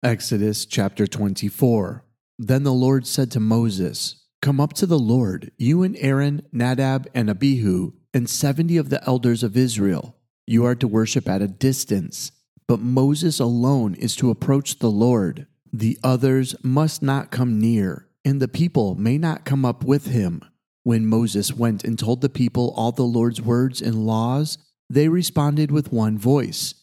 Exodus 0.02 0.64
chapter 0.64 1.06
24. 1.06 2.04
Then 2.38 2.62
the 2.62 2.72
Lord 2.72 3.06
said 3.06 3.30
to 3.32 3.40
Moses, 3.40 4.24
Come 4.40 4.60
up 4.60 4.72
to 4.74 4.86
the 4.86 4.98
Lord, 4.98 5.50
you 5.58 5.82
and 5.82 5.96
Aaron, 5.98 6.42
Nadab, 6.52 7.08
and 7.12 7.28
Abihu, 7.28 7.92
and 8.14 8.30
seventy 8.30 8.76
of 8.76 8.90
the 8.90 9.04
elders 9.04 9.42
of 9.42 9.56
Israel. 9.56 10.16
You 10.46 10.64
are 10.64 10.76
to 10.76 10.86
worship 10.86 11.28
at 11.28 11.42
a 11.42 11.48
distance, 11.48 12.30
but 12.68 12.80
Moses 12.80 13.40
alone 13.40 13.94
is 13.94 14.14
to 14.16 14.30
approach 14.30 14.78
the 14.78 14.90
Lord. 14.90 15.46
The 15.72 15.98
others 16.04 16.54
must 16.62 17.02
not 17.02 17.32
come 17.32 17.60
near, 17.60 18.06
and 18.24 18.40
the 18.40 18.48
people 18.48 18.94
may 18.94 19.18
not 19.18 19.44
come 19.44 19.64
up 19.64 19.84
with 19.84 20.06
him. 20.06 20.42
When 20.84 21.06
Moses 21.06 21.52
went 21.52 21.82
and 21.84 21.98
told 21.98 22.20
the 22.20 22.28
people 22.28 22.72
all 22.76 22.92
the 22.92 23.02
Lord's 23.02 23.42
words 23.42 23.82
and 23.82 24.06
laws, 24.06 24.58
they 24.88 25.08
responded 25.08 25.70
with 25.70 25.92
one 25.92 26.16
voice 26.16 26.74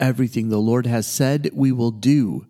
Everything 0.00 0.48
the 0.48 0.58
Lord 0.58 0.86
has 0.86 1.06
said, 1.06 1.50
we 1.54 1.70
will 1.70 1.92
do. 1.92 2.46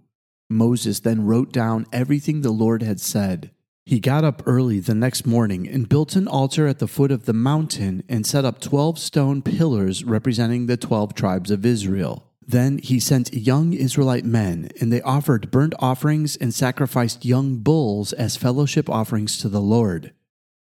Moses 0.48 1.00
then 1.00 1.24
wrote 1.24 1.52
down 1.52 1.86
everything 1.92 2.40
the 2.40 2.50
Lord 2.50 2.82
had 2.82 3.00
said. 3.00 3.50
He 3.86 4.00
got 4.00 4.24
up 4.24 4.42
early 4.46 4.80
the 4.80 4.94
next 4.94 5.26
morning 5.26 5.68
and 5.68 5.88
built 5.88 6.16
an 6.16 6.26
altar 6.26 6.66
at 6.66 6.78
the 6.78 6.88
foot 6.88 7.10
of 7.10 7.26
the 7.26 7.34
mountain 7.34 8.02
and 8.08 8.26
set 8.26 8.44
up 8.44 8.60
twelve 8.60 8.98
stone 8.98 9.42
pillars 9.42 10.04
representing 10.04 10.66
the 10.66 10.76
twelve 10.76 11.14
tribes 11.14 11.50
of 11.50 11.66
Israel. 11.66 12.30
Then 12.46 12.78
he 12.78 13.00
sent 13.00 13.32
young 13.32 13.72
Israelite 13.72 14.24
men, 14.24 14.68
and 14.80 14.92
they 14.92 15.00
offered 15.02 15.50
burnt 15.50 15.74
offerings 15.78 16.36
and 16.36 16.52
sacrificed 16.52 17.24
young 17.24 17.56
bulls 17.56 18.12
as 18.12 18.36
fellowship 18.36 18.88
offerings 18.90 19.38
to 19.38 19.48
the 19.48 19.62
Lord. 19.62 20.12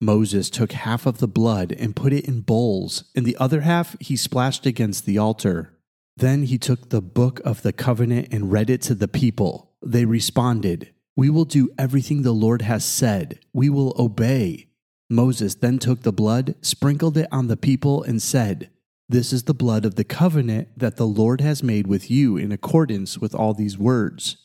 Moses 0.00 0.50
took 0.50 0.72
half 0.72 1.06
of 1.06 1.18
the 1.18 1.28
blood 1.28 1.72
and 1.72 1.96
put 1.96 2.12
it 2.12 2.26
in 2.26 2.40
bowls, 2.40 3.04
and 3.14 3.24
the 3.24 3.36
other 3.36 3.62
half 3.62 3.96
he 4.00 4.16
splashed 4.16 4.66
against 4.66 5.06
the 5.06 5.18
altar. 5.18 5.78
Then 6.16 6.44
he 6.44 6.58
took 6.58 6.90
the 6.90 7.02
book 7.02 7.40
of 7.44 7.62
the 7.62 7.72
covenant 7.72 8.28
and 8.32 8.52
read 8.52 8.68
it 8.68 8.82
to 8.82 8.94
the 8.94 9.08
people. 9.08 9.71
They 9.84 10.04
responded, 10.04 10.92
we 11.14 11.28
will 11.28 11.44
do 11.44 11.70
everything 11.78 12.22
the 12.22 12.32
Lord 12.32 12.62
has 12.62 12.84
said. 12.84 13.38
We 13.52 13.68
will 13.68 13.94
obey. 13.98 14.68
Moses 15.10 15.54
then 15.54 15.78
took 15.78 16.02
the 16.02 16.12
blood, 16.12 16.54
sprinkled 16.62 17.18
it 17.18 17.28
on 17.30 17.48
the 17.48 17.56
people, 17.56 18.02
and 18.02 18.22
said, 18.22 18.70
This 19.10 19.32
is 19.32 19.42
the 19.42 19.52
blood 19.52 19.84
of 19.84 19.96
the 19.96 20.04
covenant 20.04 20.68
that 20.78 20.96
the 20.96 21.06
Lord 21.06 21.42
has 21.42 21.62
made 21.62 21.86
with 21.86 22.10
you 22.10 22.38
in 22.38 22.50
accordance 22.50 23.18
with 23.18 23.34
all 23.34 23.52
these 23.52 23.76
words. 23.76 24.38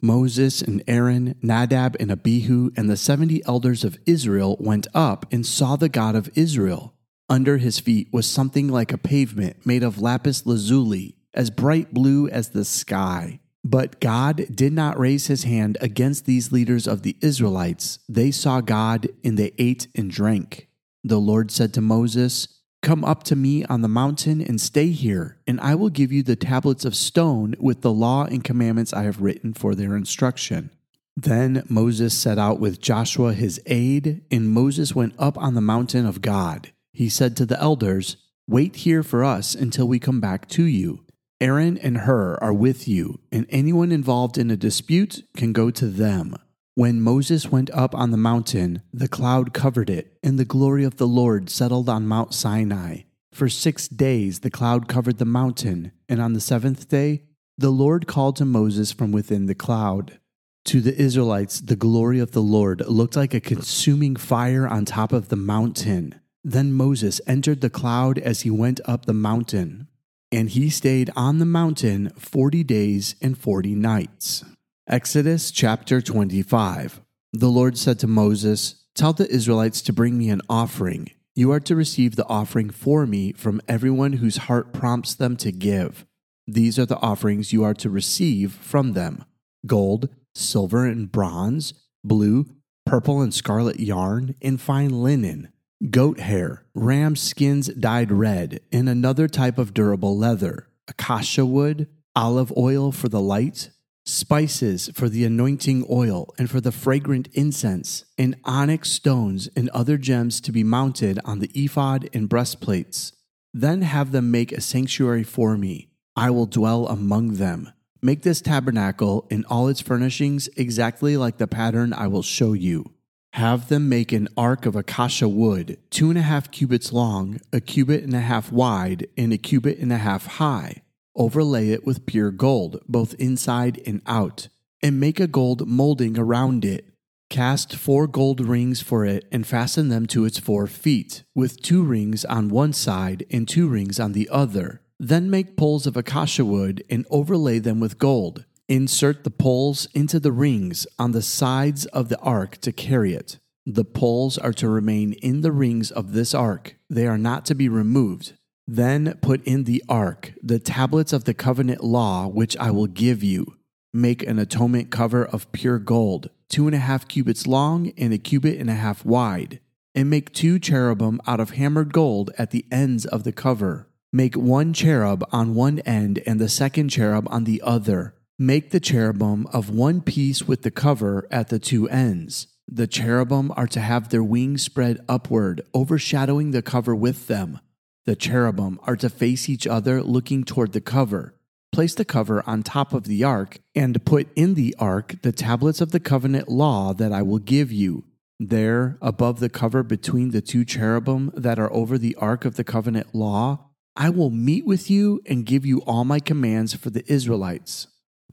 Moses 0.00 0.62
and 0.62 0.84
Aaron, 0.86 1.34
Nadab 1.42 1.96
and 1.98 2.12
Abihu, 2.12 2.70
and 2.76 2.88
the 2.88 2.96
seventy 2.96 3.44
elders 3.46 3.82
of 3.82 3.98
Israel 4.06 4.56
went 4.60 4.86
up 4.94 5.26
and 5.32 5.44
saw 5.44 5.74
the 5.74 5.88
God 5.88 6.14
of 6.14 6.30
Israel. 6.34 6.94
Under 7.28 7.56
his 7.56 7.80
feet 7.80 8.08
was 8.12 8.28
something 8.28 8.68
like 8.68 8.92
a 8.92 8.98
pavement 8.98 9.66
made 9.66 9.82
of 9.82 10.00
lapis 10.00 10.46
lazuli, 10.46 11.16
as 11.34 11.50
bright 11.50 11.92
blue 11.92 12.28
as 12.28 12.50
the 12.50 12.64
sky. 12.64 13.40
But 13.66 13.98
God 13.98 14.46
did 14.54 14.72
not 14.72 14.96
raise 14.96 15.26
his 15.26 15.42
hand 15.42 15.76
against 15.80 16.24
these 16.24 16.52
leaders 16.52 16.86
of 16.86 17.02
the 17.02 17.16
Israelites. 17.20 17.98
They 18.08 18.30
saw 18.30 18.60
God 18.60 19.08
and 19.24 19.36
they 19.36 19.54
ate 19.58 19.88
and 19.96 20.08
drank. 20.08 20.68
The 21.02 21.18
Lord 21.18 21.50
said 21.50 21.74
to 21.74 21.80
Moses, 21.80 22.46
Come 22.80 23.04
up 23.04 23.24
to 23.24 23.34
me 23.34 23.64
on 23.64 23.80
the 23.80 23.88
mountain 23.88 24.40
and 24.40 24.60
stay 24.60 24.90
here, 24.90 25.38
and 25.48 25.60
I 25.60 25.74
will 25.74 25.88
give 25.88 26.12
you 26.12 26.22
the 26.22 26.36
tablets 26.36 26.84
of 26.84 26.94
stone 26.94 27.56
with 27.58 27.80
the 27.80 27.92
law 27.92 28.26
and 28.26 28.44
commandments 28.44 28.92
I 28.92 29.02
have 29.02 29.20
written 29.20 29.52
for 29.52 29.74
their 29.74 29.96
instruction. 29.96 30.70
Then 31.16 31.64
Moses 31.68 32.14
set 32.14 32.38
out 32.38 32.60
with 32.60 32.80
Joshua 32.80 33.32
his 33.32 33.60
aide, 33.66 34.22
and 34.30 34.48
Moses 34.48 34.94
went 34.94 35.14
up 35.18 35.36
on 35.38 35.54
the 35.54 35.60
mountain 35.60 36.06
of 36.06 36.22
God. 36.22 36.70
He 36.92 37.08
said 37.08 37.36
to 37.38 37.46
the 37.46 37.60
elders, 37.60 38.16
Wait 38.46 38.76
here 38.76 39.02
for 39.02 39.24
us 39.24 39.56
until 39.56 39.88
we 39.88 39.98
come 39.98 40.20
back 40.20 40.48
to 40.50 40.62
you. 40.62 41.05
Aaron 41.38 41.76
and 41.76 41.98
Hur 41.98 42.38
are 42.40 42.54
with 42.54 42.88
you, 42.88 43.20
and 43.30 43.44
anyone 43.50 43.92
involved 43.92 44.38
in 44.38 44.50
a 44.50 44.56
dispute 44.56 45.22
can 45.36 45.52
go 45.52 45.70
to 45.70 45.86
them. 45.86 46.34
When 46.74 47.02
Moses 47.02 47.50
went 47.50 47.70
up 47.72 47.94
on 47.94 48.10
the 48.10 48.16
mountain, 48.16 48.80
the 48.90 49.08
cloud 49.08 49.52
covered 49.52 49.90
it, 49.90 50.16
and 50.22 50.38
the 50.38 50.46
glory 50.46 50.82
of 50.82 50.96
the 50.96 51.06
Lord 51.06 51.50
settled 51.50 51.90
on 51.90 52.06
Mount 52.06 52.32
Sinai. 52.32 53.02
For 53.32 53.50
six 53.50 53.86
days 53.86 54.40
the 54.40 54.50
cloud 54.50 54.88
covered 54.88 55.18
the 55.18 55.26
mountain, 55.26 55.92
and 56.08 56.22
on 56.22 56.32
the 56.32 56.40
seventh 56.40 56.88
day 56.88 57.24
the 57.58 57.70
Lord 57.70 58.06
called 58.06 58.36
to 58.36 58.46
Moses 58.46 58.90
from 58.90 59.12
within 59.12 59.44
the 59.44 59.54
cloud. 59.54 60.18
To 60.66 60.80
the 60.80 60.98
Israelites, 60.98 61.60
the 61.60 61.76
glory 61.76 62.18
of 62.18 62.32
the 62.32 62.42
Lord 62.42 62.80
looked 62.88 63.14
like 63.14 63.34
a 63.34 63.40
consuming 63.40 64.16
fire 64.16 64.66
on 64.66 64.86
top 64.86 65.12
of 65.12 65.28
the 65.28 65.36
mountain. 65.36 66.18
Then 66.42 66.72
Moses 66.72 67.20
entered 67.26 67.60
the 67.60 67.70
cloud 67.70 68.18
as 68.18 68.40
he 68.40 68.50
went 68.50 68.80
up 68.86 69.04
the 69.04 69.12
mountain. 69.12 69.88
And 70.32 70.50
he 70.50 70.70
stayed 70.70 71.10
on 71.14 71.38
the 71.38 71.46
mountain 71.46 72.10
40 72.18 72.64
days 72.64 73.14
and 73.22 73.38
40 73.38 73.74
nights. 73.74 74.44
Exodus 74.88 75.50
chapter 75.50 76.00
25. 76.00 77.00
The 77.32 77.48
Lord 77.48 77.78
said 77.78 77.98
to 78.00 78.06
Moses, 78.06 78.86
Tell 78.94 79.12
the 79.12 79.30
Israelites 79.30 79.82
to 79.82 79.92
bring 79.92 80.18
me 80.18 80.30
an 80.30 80.42
offering. 80.48 81.10
You 81.34 81.52
are 81.52 81.60
to 81.60 81.76
receive 81.76 82.16
the 82.16 82.26
offering 82.26 82.70
for 82.70 83.06
me 83.06 83.32
from 83.32 83.60
everyone 83.68 84.14
whose 84.14 84.38
heart 84.38 84.72
prompts 84.72 85.14
them 85.14 85.36
to 85.36 85.52
give. 85.52 86.06
These 86.46 86.78
are 86.78 86.86
the 86.86 86.98
offerings 87.00 87.52
you 87.52 87.62
are 87.62 87.74
to 87.74 87.90
receive 87.90 88.52
from 88.52 88.94
them 88.94 89.24
gold, 89.66 90.08
silver, 90.34 90.86
and 90.86 91.10
bronze, 91.10 91.74
blue, 92.04 92.46
purple, 92.84 93.20
and 93.20 93.34
scarlet 93.34 93.80
yarn, 93.80 94.34
and 94.40 94.60
fine 94.60 95.02
linen 95.02 95.52
goat 95.90 96.20
hair, 96.20 96.64
ram 96.74 97.16
skins 97.16 97.68
dyed 97.68 98.10
red, 98.10 98.60
and 98.72 98.88
another 98.88 99.28
type 99.28 99.58
of 99.58 99.74
durable 99.74 100.16
leather, 100.16 100.68
acacia 100.88 101.44
wood, 101.44 101.88
olive 102.14 102.52
oil 102.56 102.92
for 102.92 103.08
the 103.08 103.20
light, 103.20 103.70
spices 104.04 104.88
for 104.94 105.08
the 105.08 105.24
anointing 105.24 105.84
oil 105.90 106.32
and 106.38 106.48
for 106.48 106.60
the 106.60 106.72
fragrant 106.72 107.28
incense, 107.34 108.04
and 108.16 108.36
onyx 108.44 108.90
stones 108.90 109.48
and 109.56 109.68
other 109.70 109.98
gems 109.98 110.40
to 110.40 110.52
be 110.52 110.64
mounted 110.64 111.18
on 111.24 111.40
the 111.40 111.50
ephod 111.54 112.08
and 112.14 112.28
breastplates. 112.28 113.12
Then 113.52 113.82
have 113.82 114.12
them 114.12 114.30
make 114.30 114.52
a 114.52 114.60
sanctuary 114.60 115.24
for 115.24 115.56
me. 115.56 115.90
I 116.14 116.30
will 116.30 116.46
dwell 116.46 116.86
among 116.86 117.34
them. 117.34 117.72
Make 118.00 118.22
this 118.22 118.40
tabernacle 118.40 119.26
and 119.30 119.44
all 119.46 119.68
its 119.68 119.80
furnishings 119.80 120.48
exactly 120.56 121.16
like 121.16 121.38
the 121.38 121.46
pattern 121.46 121.92
I 121.92 122.06
will 122.06 122.22
show 122.22 122.52
you. 122.52 122.95
Have 123.36 123.68
them 123.68 123.90
make 123.90 124.12
an 124.12 124.28
ark 124.34 124.64
of 124.64 124.76
acacia 124.76 125.28
wood, 125.28 125.76
two 125.90 126.08
and 126.08 126.18
a 126.18 126.22
half 126.22 126.50
cubits 126.50 126.90
long, 126.90 127.38
a 127.52 127.60
cubit 127.60 128.02
and 128.02 128.14
a 128.14 128.20
half 128.20 128.50
wide, 128.50 129.08
and 129.14 129.30
a 129.30 129.36
cubit 129.36 129.76
and 129.76 129.92
a 129.92 129.98
half 129.98 130.24
high. 130.24 130.80
Overlay 131.14 131.68
it 131.68 131.84
with 131.84 132.06
pure 132.06 132.30
gold, 132.30 132.80
both 132.88 133.12
inside 133.18 133.78
and 133.86 134.00
out, 134.06 134.48
and 134.82 134.98
make 134.98 135.20
a 135.20 135.26
gold 135.26 135.68
molding 135.68 136.18
around 136.18 136.64
it. 136.64 136.86
Cast 137.28 137.76
four 137.76 138.06
gold 138.06 138.40
rings 138.40 138.80
for 138.80 139.04
it 139.04 139.26
and 139.30 139.46
fasten 139.46 139.90
them 139.90 140.06
to 140.06 140.24
its 140.24 140.38
four 140.38 140.66
feet, 140.66 141.22
with 141.34 141.60
two 141.60 141.82
rings 141.82 142.24
on 142.24 142.48
one 142.48 142.72
side 142.72 143.26
and 143.30 143.46
two 143.46 143.68
rings 143.68 144.00
on 144.00 144.12
the 144.12 144.30
other. 144.32 144.80
Then 144.98 145.28
make 145.28 145.58
poles 145.58 145.86
of 145.86 145.94
acacia 145.94 146.46
wood 146.46 146.82
and 146.88 147.04
overlay 147.10 147.58
them 147.58 147.80
with 147.80 147.98
gold. 147.98 148.46
Insert 148.68 149.22
the 149.22 149.30
poles 149.30 149.86
into 149.94 150.18
the 150.18 150.32
rings 150.32 150.88
on 150.98 151.12
the 151.12 151.22
sides 151.22 151.86
of 151.86 152.08
the 152.08 152.18
ark 152.18 152.58
to 152.62 152.72
carry 152.72 153.14
it. 153.14 153.38
The 153.64 153.84
poles 153.84 154.38
are 154.38 154.52
to 154.54 154.68
remain 154.68 155.12
in 155.12 155.42
the 155.42 155.52
rings 155.52 155.92
of 155.92 156.12
this 156.12 156.34
ark, 156.34 156.74
they 156.90 157.06
are 157.06 157.18
not 157.18 157.46
to 157.46 157.54
be 157.54 157.68
removed. 157.68 158.32
Then 158.66 159.18
put 159.22 159.44
in 159.44 159.64
the 159.64 159.84
ark 159.88 160.32
the 160.42 160.58
tablets 160.58 161.12
of 161.12 161.24
the 161.24 161.34
covenant 161.34 161.84
law 161.84 162.26
which 162.26 162.56
I 162.56 162.72
will 162.72 162.88
give 162.88 163.22
you. 163.22 163.56
Make 163.94 164.24
an 164.24 164.40
atonement 164.40 164.90
cover 164.90 165.24
of 165.24 165.50
pure 165.52 165.78
gold, 165.78 166.30
two 166.48 166.66
and 166.66 166.74
a 166.74 166.80
half 166.80 167.06
cubits 167.06 167.46
long 167.46 167.92
and 167.96 168.12
a 168.12 168.18
cubit 168.18 168.58
and 168.58 168.68
a 168.68 168.74
half 168.74 169.04
wide. 169.04 169.60
And 169.94 170.10
make 170.10 170.32
two 170.32 170.58
cherubim 170.58 171.20
out 171.24 171.38
of 171.38 171.50
hammered 171.50 171.92
gold 171.92 172.32
at 172.36 172.50
the 172.50 172.66
ends 172.72 173.06
of 173.06 173.22
the 173.22 173.32
cover. 173.32 173.86
Make 174.12 174.34
one 174.34 174.72
cherub 174.72 175.24
on 175.30 175.54
one 175.54 175.78
end 175.80 176.20
and 176.26 176.40
the 176.40 176.48
second 176.48 176.88
cherub 176.88 177.28
on 177.30 177.44
the 177.44 177.62
other 177.64 178.15
Make 178.38 178.70
the 178.70 178.80
cherubim 178.80 179.46
of 179.46 179.70
one 179.70 180.02
piece 180.02 180.46
with 180.46 180.60
the 180.60 180.70
cover 180.70 181.26
at 181.30 181.48
the 181.48 181.58
two 181.58 181.88
ends. 181.88 182.48
The 182.68 182.86
cherubim 182.86 183.50
are 183.56 183.66
to 183.68 183.80
have 183.80 184.10
their 184.10 184.22
wings 184.22 184.60
spread 184.60 185.00
upward, 185.08 185.62
overshadowing 185.74 186.50
the 186.50 186.60
cover 186.60 186.94
with 186.94 187.28
them. 187.28 187.60
The 188.04 188.14
cherubim 188.14 188.78
are 188.82 188.96
to 188.96 189.08
face 189.08 189.48
each 189.48 189.66
other 189.66 190.02
looking 190.02 190.44
toward 190.44 190.72
the 190.72 190.82
cover. 190.82 191.34
Place 191.72 191.94
the 191.94 192.04
cover 192.04 192.42
on 192.46 192.62
top 192.62 192.92
of 192.92 193.04
the 193.04 193.24
ark, 193.24 193.60
and 193.74 194.04
put 194.04 194.28
in 194.36 194.52
the 194.52 194.76
ark 194.78 195.14
the 195.22 195.32
tablets 195.32 195.80
of 195.80 195.92
the 195.92 196.00
covenant 196.00 196.46
law 196.46 196.92
that 196.92 197.12
I 197.12 197.22
will 197.22 197.38
give 197.38 197.72
you. 197.72 198.04
There, 198.38 198.98
above 199.00 199.40
the 199.40 199.48
cover 199.48 199.82
between 199.82 200.32
the 200.32 200.42
two 200.42 200.66
cherubim 200.66 201.32
that 201.34 201.58
are 201.58 201.72
over 201.72 201.96
the 201.96 202.14
ark 202.16 202.44
of 202.44 202.56
the 202.56 202.64
covenant 202.64 203.14
law, 203.14 203.70
I 203.96 204.10
will 204.10 204.28
meet 204.28 204.66
with 204.66 204.90
you 204.90 205.22
and 205.24 205.46
give 205.46 205.64
you 205.64 205.78
all 205.86 206.04
my 206.04 206.20
commands 206.20 206.74
for 206.74 206.90
the 206.90 207.10
Israelites. 207.10 207.86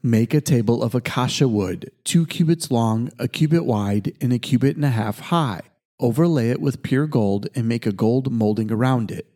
Make 0.05 0.33
a 0.33 0.41
table 0.41 0.83
of 0.83 0.93
acacia 0.93 1.47
wood, 1.47 1.89
two 2.03 2.25
cubits 2.25 2.69
long, 2.69 3.09
a 3.17 3.29
cubit 3.29 3.63
wide, 3.63 4.11
and 4.19 4.33
a 4.33 4.37
cubit 4.37 4.75
and 4.75 4.83
a 4.83 4.89
half 4.89 5.19
high. 5.19 5.61
Overlay 5.97 6.49
it 6.49 6.59
with 6.59 6.83
pure 6.83 7.07
gold 7.07 7.47
and 7.55 7.69
make 7.69 7.85
a 7.85 7.93
gold 7.93 8.29
molding 8.29 8.69
around 8.69 9.11
it. 9.11 9.29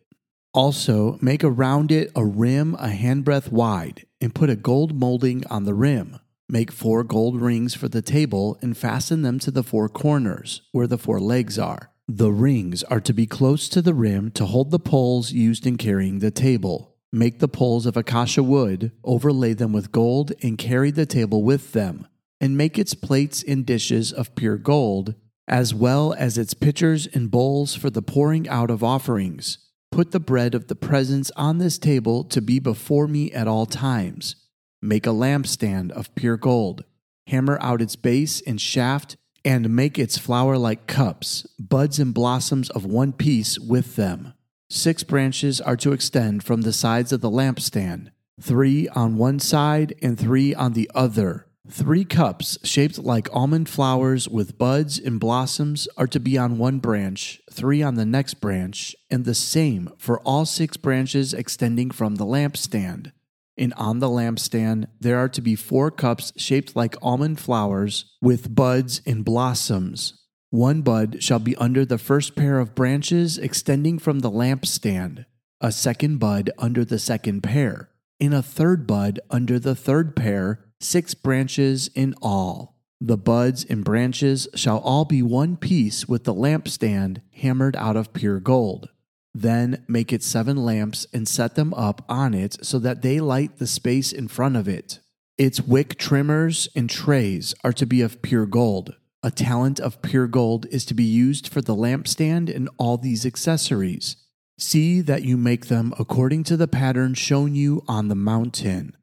Also, 0.52 1.18
make 1.22 1.42
around 1.42 1.90
it 1.90 2.12
a 2.14 2.22
rim 2.22 2.74
a 2.74 2.88
handbreadth 2.88 3.50
wide, 3.50 4.04
and 4.20 4.34
put 4.34 4.50
a 4.50 4.56
gold 4.56 4.94
molding 4.94 5.42
on 5.46 5.64
the 5.64 5.72
rim. 5.72 6.18
Make 6.50 6.70
four 6.70 7.02
gold 7.02 7.40
rings 7.40 7.74
for 7.74 7.88
the 7.88 8.02
table 8.02 8.58
and 8.60 8.76
fasten 8.76 9.22
them 9.22 9.38
to 9.38 9.50
the 9.50 9.62
four 9.62 9.88
corners, 9.88 10.60
where 10.72 10.86
the 10.86 10.98
four 10.98 11.18
legs 11.18 11.58
are. 11.58 11.92
The 12.06 12.30
rings 12.30 12.82
are 12.84 13.00
to 13.00 13.14
be 13.14 13.26
close 13.26 13.70
to 13.70 13.80
the 13.80 13.94
rim 13.94 14.32
to 14.32 14.44
hold 14.44 14.70
the 14.70 14.78
poles 14.78 15.32
used 15.32 15.66
in 15.66 15.78
carrying 15.78 16.18
the 16.18 16.30
table. 16.30 16.97
Make 17.12 17.38
the 17.38 17.48
poles 17.48 17.86
of 17.86 17.96
acacia 17.96 18.42
wood, 18.42 18.92
overlay 19.02 19.54
them 19.54 19.72
with 19.72 19.92
gold, 19.92 20.32
and 20.42 20.58
carry 20.58 20.90
the 20.90 21.06
table 21.06 21.42
with 21.42 21.72
them. 21.72 22.06
And 22.40 22.56
make 22.56 22.78
its 22.78 22.94
plates 22.94 23.42
and 23.42 23.64
dishes 23.64 24.12
of 24.12 24.34
pure 24.34 24.58
gold, 24.58 25.14
as 25.48 25.74
well 25.74 26.14
as 26.18 26.36
its 26.36 26.54
pitchers 26.54 27.06
and 27.06 27.30
bowls 27.30 27.74
for 27.74 27.90
the 27.90 28.02
pouring 28.02 28.48
out 28.48 28.70
of 28.70 28.84
offerings. 28.84 29.58
Put 29.90 30.10
the 30.10 30.20
bread 30.20 30.54
of 30.54 30.68
the 30.68 30.76
presence 30.76 31.30
on 31.34 31.58
this 31.58 31.78
table 31.78 32.22
to 32.24 32.42
be 32.42 32.58
before 32.58 33.08
me 33.08 33.32
at 33.32 33.48
all 33.48 33.64
times. 33.64 34.36
Make 34.82 35.06
a 35.06 35.10
lampstand 35.10 35.90
of 35.92 36.14
pure 36.14 36.36
gold. 36.36 36.84
Hammer 37.26 37.58
out 37.60 37.82
its 37.82 37.96
base 37.96 38.42
and 38.42 38.60
shaft, 38.60 39.16
and 39.44 39.70
make 39.70 39.98
its 39.98 40.18
flower 40.18 40.58
like 40.58 40.86
cups, 40.86 41.46
buds 41.58 41.98
and 41.98 42.12
blossoms 42.12 42.68
of 42.70 42.84
one 42.84 43.12
piece 43.12 43.58
with 43.58 43.96
them. 43.96 44.34
Six 44.70 45.02
branches 45.02 45.62
are 45.62 45.76
to 45.78 45.92
extend 45.92 46.44
from 46.44 46.60
the 46.60 46.74
sides 46.74 47.10
of 47.10 47.22
the 47.22 47.30
lampstand, 47.30 48.10
three 48.38 48.86
on 48.88 49.16
one 49.16 49.38
side 49.38 49.94
and 50.02 50.18
three 50.18 50.54
on 50.54 50.74
the 50.74 50.90
other. 50.94 51.46
Three 51.70 52.04
cups 52.04 52.58
shaped 52.62 52.98
like 52.98 53.34
almond 53.34 53.68
flowers 53.68 54.28
with 54.28 54.58
buds 54.58 54.98
and 54.98 55.18
blossoms 55.18 55.88
are 55.96 56.06
to 56.08 56.20
be 56.20 56.36
on 56.36 56.58
one 56.58 56.80
branch, 56.80 57.40
three 57.50 57.82
on 57.82 57.94
the 57.94 58.04
next 58.04 58.34
branch, 58.34 58.94
and 59.10 59.24
the 59.24 59.34
same 59.34 59.90
for 59.96 60.20
all 60.20 60.44
six 60.44 60.76
branches 60.76 61.32
extending 61.32 61.90
from 61.90 62.16
the 62.16 62.26
lampstand. 62.26 63.12
And 63.56 63.72
on 63.74 64.00
the 64.00 64.08
lampstand, 64.08 64.86
there 65.00 65.18
are 65.18 65.28
to 65.30 65.40
be 65.40 65.56
four 65.56 65.90
cups 65.90 66.32
shaped 66.36 66.76
like 66.76 66.94
almond 67.00 67.40
flowers 67.40 68.16
with 68.20 68.54
buds 68.54 69.00
and 69.06 69.24
blossoms. 69.24 70.14
One 70.50 70.80
bud 70.80 71.22
shall 71.22 71.40
be 71.40 71.56
under 71.56 71.84
the 71.84 71.98
first 71.98 72.34
pair 72.34 72.58
of 72.58 72.74
branches 72.74 73.36
extending 73.36 73.98
from 73.98 74.20
the 74.20 74.30
lampstand, 74.30 75.26
a 75.60 75.70
second 75.70 76.18
bud 76.18 76.50
under 76.56 76.86
the 76.86 76.98
second 76.98 77.42
pair, 77.42 77.90
and 78.18 78.32
a 78.32 78.42
third 78.42 78.86
bud 78.86 79.20
under 79.30 79.58
the 79.58 79.74
third 79.74 80.16
pair, 80.16 80.64
six 80.80 81.12
branches 81.12 81.90
in 81.94 82.14
all. 82.22 82.78
The 83.00 83.18
buds 83.18 83.64
and 83.64 83.84
branches 83.84 84.48
shall 84.54 84.78
all 84.78 85.04
be 85.04 85.22
one 85.22 85.56
piece 85.56 86.08
with 86.08 86.24
the 86.24 86.34
lampstand 86.34 87.20
hammered 87.32 87.76
out 87.76 87.96
of 87.96 88.14
pure 88.14 88.40
gold. 88.40 88.88
Then 89.34 89.84
make 89.86 90.12
it 90.12 90.22
seven 90.22 90.56
lamps 90.56 91.06
and 91.12 91.28
set 91.28 91.54
them 91.54 91.74
up 91.74 92.04
on 92.08 92.32
it 92.32 92.64
so 92.64 92.78
that 92.78 93.02
they 93.02 93.20
light 93.20 93.58
the 93.58 93.66
space 93.66 94.12
in 94.12 94.26
front 94.28 94.56
of 94.56 94.66
it. 94.66 94.98
Its 95.36 95.60
wick 95.60 95.98
trimmers 95.98 96.68
and 96.74 96.88
trays 96.88 97.54
are 97.62 97.72
to 97.74 97.86
be 97.86 98.00
of 98.00 98.22
pure 98.22 98.46
gold. 98.46 98.96
A 99.20 99.32
talent 99.32 99.80
of 99.80 100.00
pure 100.00 100.28
gold 100.28 100.66
is 100.70 100.84
to 100.86 100.94
be 100.94 101.04
used 101.04 101.48
for 101.48 101.60
the 101.60 101.74
lampstand 101.74 102.54
and 102.54 102.68
all 102.78 102.96
these 102.96 103.26
accessories. 103.26 104.16
See 104.58 105.00
that 105.00 105.24
you 105.24 105.36
make 105.36 105.66
them 105.66 105.92
according 105.98 106.44
to 106.44 106.56
the 106.56 106.68
pattern 106.68 107.14
shown 107.14 107.56
you 107.56 107.82
on 107.88 108.06
the 108.06 108.14
mountain. 108.14 108.96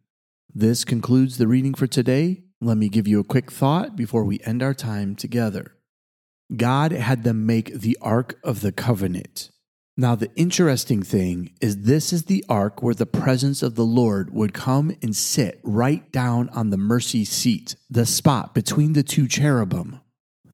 This 0.54 0.86
concludes 0.86 1.38
the 1.38 1.48
reading 1.48 1.74
for 1.74 1.86
today. 1.86 2.44
Let 2.62 2.78
me 2.78 2.88
give 2.88 3.10
you 3.10 3.20
a 3.20 3.26
quick 3.26 3.52
thought 3.52 3.98
before 3.98 4.24
we 4.24 4.40
end 4.46 4.64
our 4.64 4.74
time 4.74 5.16
together. 5.16 5.76
God 6.56 6.94
had 6.94 7.24
them 7.26 7.46
make 7.46 7.74
the 7.74 7.98
Ark 8.02 8.40
of 8.42 8.62
the 8.62 8.72
Covenant. 8.72 9.50
Now, 9.98 10.16
the 10.16 10.32
interesting 10.36 11.04
thing 11.04 11.52
is, 11.60 11.84
this 11.84 12.14
is 12.14 12.24
the 12.24 12.44
ark 12.50 12.82
where 12.82 12.94
the 12.94 13.06
presence 13.06 13.64
of 13.64 13.76
the 13.76 13.86
Lord 13.86 14.34
would 14.34 14.54
come 14.54 14.96
and 15.02 15.16
sit 15.16 15.60
right 15.64 16.10
down 16.12 16.50
on 16.50 16.70
the 16.70 16.78
mercy 16.78 17.24
seat, 17.24 17.76
the 17.90 18.06
spot 18.06 18.54
between 18.54 18.94
the 18.94 19.04
two 19.04 19.28
cherubim. 19.28 20.02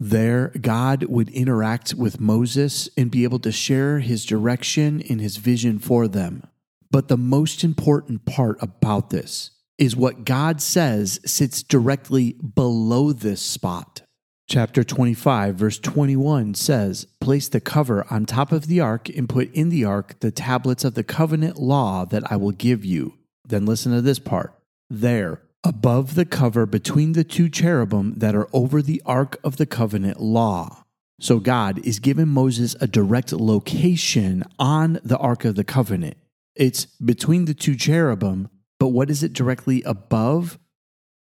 There, 0.04 0.48
God 0.60 1.04
would 1.04 1.30
interact 1.30 1.94
with 1.94 2.20
Moses 2.20 2.90
and 2.98 3.12
be 3.12 3.24
able 3.24 3.38
to 3.38 3.52
share 3.52 4.00
his 4.00 4.26
direction 4.26 5.00
and 5.08 5.22
his 5.22 5.38
vision 5.38 5.78
for 5.78 6.08
them. 6.08 6.42
But 6.90 7.08
the 7.08 7.18
most 7.18 7.64
important 7.64 8.26
part 8.26 8.58
about 8.64 9.12
this 9.12 9.52
is 9.78 9.96
what 9.96 10.26
God 10.26 10.60
says 10.60 11.20
sits 11.28 11.62
directly 11.62 12.34
below 12.34 13.14
this 13.14 13.44
spot. 13.44 14.02
Chapter 14.50 14.84
25, 14.84 15.54
verse 15.54 15.78
21 15.78 16.56
says, 16.56 17.06
Place 17.22 17.48
the 17.48 17.62
cover 17.62 18.04
on 18.10 18.26
top 18.26 18.52
of 18.52 18.66
the 18.66 18.80
ark 18.80 19.08
and 19.08 19.30
put 19.30 19.54
in 19.54 19.70
the 19.70 19.86
ark 19.86 20.20
the 20.20 20.32
tablets 20.32 20.84
of 20.84 20.96
the 20.96 21.04
covenant 21.04 21.58
law 21.58 22.06
that 22.06 22.24
I 22.32 22.38
will 22.38 22.50
give 22.50 22.84
you. 22.84 23.20
Then 23.48 23.68
listen 23.68 23.92
to 23.92 24.02
this 24.02 24.18
part. 24.18 24.56
There, 24.90 25.44
above 25.64 26.16
the 26.16 26.26
cover 26.26 26.66
between 26.66 27.14
the 27.14 27.24
two 27.24 27.50
cherubim 27.50 28.14
that 28.18 28.36
are 28.36 28.48
over 28.52 28.82
the 28.82 29.02
ark 29.06 29.38
of 29.44 29.58
the 29.58 29.66
covenant 29.66 30.20
law. 30.20 30.86
So 31.20 31.40
God 31.40 31.86
is 31.86 32.00
giving 32.00 32.30
Moses 32.30 32.76
a 32.82 32.88
direct 32.88 33.32
location 33.32 34.44
on 34.58 35.00
the 35.04 35.18
ark 35.18 35.46
of 35.46 35.56
the 35.56 35.64
covenant. 35.64 36.18
It's 36.56 36.86
between 36.86 37.46
the 37.46 37.54
two 37.54 37.76
cherubim, 37.76 38.50
but 38.80 38.90
what 38.90 39.10
is 39.10 39.22
it 39.24 39.34
directly 39.34 39.84
above? 39.84 40.58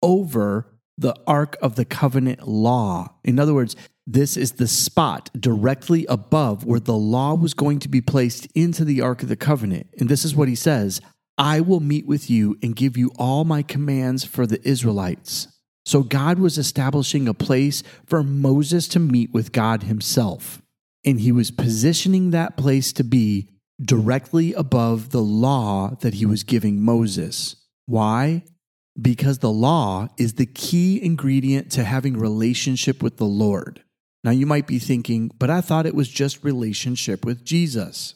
Over 0.04 0.68
the 0.98 1.16
Ark 1.28 1.58
of 1.62 1.76
the 1.76 1.86
Covenant 1.86 2.48
law. 2.48 3.16
In 3.24 3.40
other 3.40 3.54
words, 3.54 3.76
this 4.08 4.38
is 4.38 4.54
the 4.54 4.68
spot 4.68 5.30
directly 5.38 6.06
above 6.08 6.64
where 6.64 6.80
the 6.80 6.96
law 6.96 7.34
was 7.34 7.54
going 7.54 7.80
to 7.80 7.90
be 7.90 8.02
placed 8.02 8.48
into 8.54 8.86
the 8.86 9.02
Ark 9.02 9.24
of 9.24 9.30
the 9.30 9.36
Covenant. 9.36 9.88
And 10.00 10.10
this 10.10 10.24
is 10.24 10.36
what 10.36 10.48
he 10.48 10.56
says 10.56 11.02
I 11.38 11.60
will 11.60 11.80
meet 11.80 12.06
with 12.06 12.30
you 12.30 12.58
and 12.62 12.76
give 12.76 12.98
you 12.98 13.12
all 13.18 13.44
my 13.44 13.62
commands 13.62 14.24
for 14.24 14.48
the 14.48 14.66
Israelites. 14.68 15.48
So 15.86 16.02
God 16.02 16.40
was 16.40 16.58
establishing 16.58 17.28
a 17.28 17.34
place 17.34 17.84
for 18.06 18.24
Moses 18.24 18.88
to 18.90 19.00
meet 19.00 19.34
with 19.34 19.52
God 19.52 19.84
himself. 19.84 20.62
And 21.04 21.20
he 21.20 21.32
was 21.32 21.52
positioning 21.52 22.32
that 22.32 22.58
place 22.58 22.92
to 22.94 23.04
be 23.04 23.50
directly 23.80 24.54
above 24.54 25.12
the 25.12 25.22
law 25.22 25.96
that 26.02 26.16
he 26.16 26.26
was 26.26 26.44
giving 26.44 26.82
Moses. 26.82 27.56
Why? 27.86 28.44
because 29.00 29.40
the 29.40 29.52
law 29.52 30.08
is 30.18 30.34
the 30.34 30.46
key 30.46 31.04
ingredient 31.04 31.72
to 31.74 31.84
having 31.84 32.18
relationship 32.18 33.04
with 33.04 33.18
the 33.18 33.26
Lord. 33.26 33.84
Now 34.24 34.32
you 34.32 34.46
might 34.46 34.68
be 34.68 34.80
thinking, 34.80 35.32
but 35.38 35.50
I 35.50 35.62
thought 35.62 35.86
it 35.86 35.96
was 35.96 36.10
just 36.10 36.44
relationship 36.44 37.26
with 37.26 37.44
Jesus. 37.44 38.16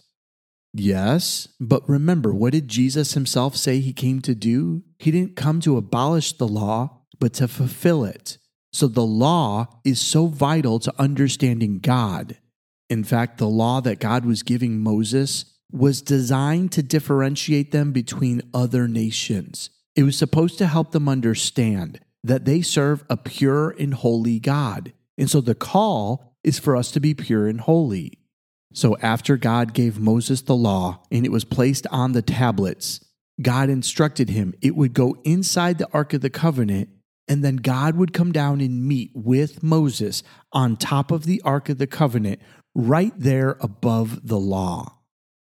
Yes, 0.74 1.48
but 1.60 1.88
remember, 1.90 2.34
what 2.34 2.54
did 2.54 2.68
Jesus 2.68 3.14
himself 3.14 3.56
say 3.56 3.80
he 3.80 3.94
came 3.94 4.22
to 4.22 4.36
do? 4.36 4.84
He 5.00 5.12
didn't 5.12 5.36
come 5.36 5.62
to 5.62 5.78
abolish 5.78 6.34
the 6.34 6.48
law, 6.48 7.02
but 7.20 7.34
to 7.34 7.48
fulfill 7.48 8.06
it. 8.06 8.38
So 8.72 8.88
the 8.88 9.06
law 9.06 9.80
is 9.84 10.00
so 10.00 10.28
vital 10.28 10.80
to 10.80 10.94
understanding 11.00 11.80
God. 11.80 12.38
In 12.90 13.04
fact, 13.04 13.38
the 13.38 13.48
law 13.48 13.82
that 13.82 14.00
God 14.00 14.26
was 14.26 14.44
giving 14.44 14.80
Moses 14.80 15.46
was 15.72 16.02
designed 16.02 16.72
to 16.74 16.84
differentiate 16.84 17.72
them 17.72 17.92
between 17.92 18.42
other 18.54 18.88
nations. 18.88 19.70
It 19.96 20.04
was 20.04 20.18
supposed 20.18 20.58
to 20.60 20.68
help 20.68 20.92
them 20.92 21.10
understand 21.10 22.00
that 22.24 22.46
they 22.46 22.62
serve 22.62 23.04
a 23.10 23.18
pure 23.18 23.72
and 23.72 23.94
holy 23.94 24.40
God. 24.40 24.94
And 25.18 25.30
so 25.30 25.42
the 25.42 25.56
call 25.56 26.36
is 26.44 26.60
for 26.60 26.76
us 26.76 26.92
to 26.92 27.00
be 27.00 27.14
pure 27.14 27.48
and 27.48 27.62
holy. 27.62 28.19
So 28.74 28.98
after 29.02 29.36
God 29.38 29.74
gave 29.74 30.00
Moses 30.00 30.42
the 30.42 30.56
law 30.56 31.04
and 31.12 31.26
it 31.26 31.32
was 31.32 31.44
placed 31.44 31.88
on 31.88 32.12
the 32.12 32.22
tablets, 32.22 33.04
God 33.42 33.70
instructed 33.70 34.30
him 34.30 34.54
it 34.62 34.76
would 34.76 34.94
go 34.94 35.18
inside 35.24 35.78
the 35.78 35.90
Ark 35.94 36.14
of 36.14 36.22
the 36.22 36.30
Covenant, 36.30 36.90
and 37.28 37.44
then 37.44 37.58
God 37.58 37.96
would 37.96 38.14
come 38.14 38.32
down 38.32 38.60
and 38.60 38.86
meet 38.86 39.12
with 39.14 39.64
Moses 39.64 40.24
on 40.52 40.76
top 40.76 41.12
of 41.12 41.24
the 41.24 41.42
Ark 41.44 41.70
of 41.70 41.78
the 41.78 41.88
Covenant, 41.88 42.42
right 42.76 43.14
there 43.18 43.58
above 43.62 44.28
the 44.28 44.40
law. 44.40 45.00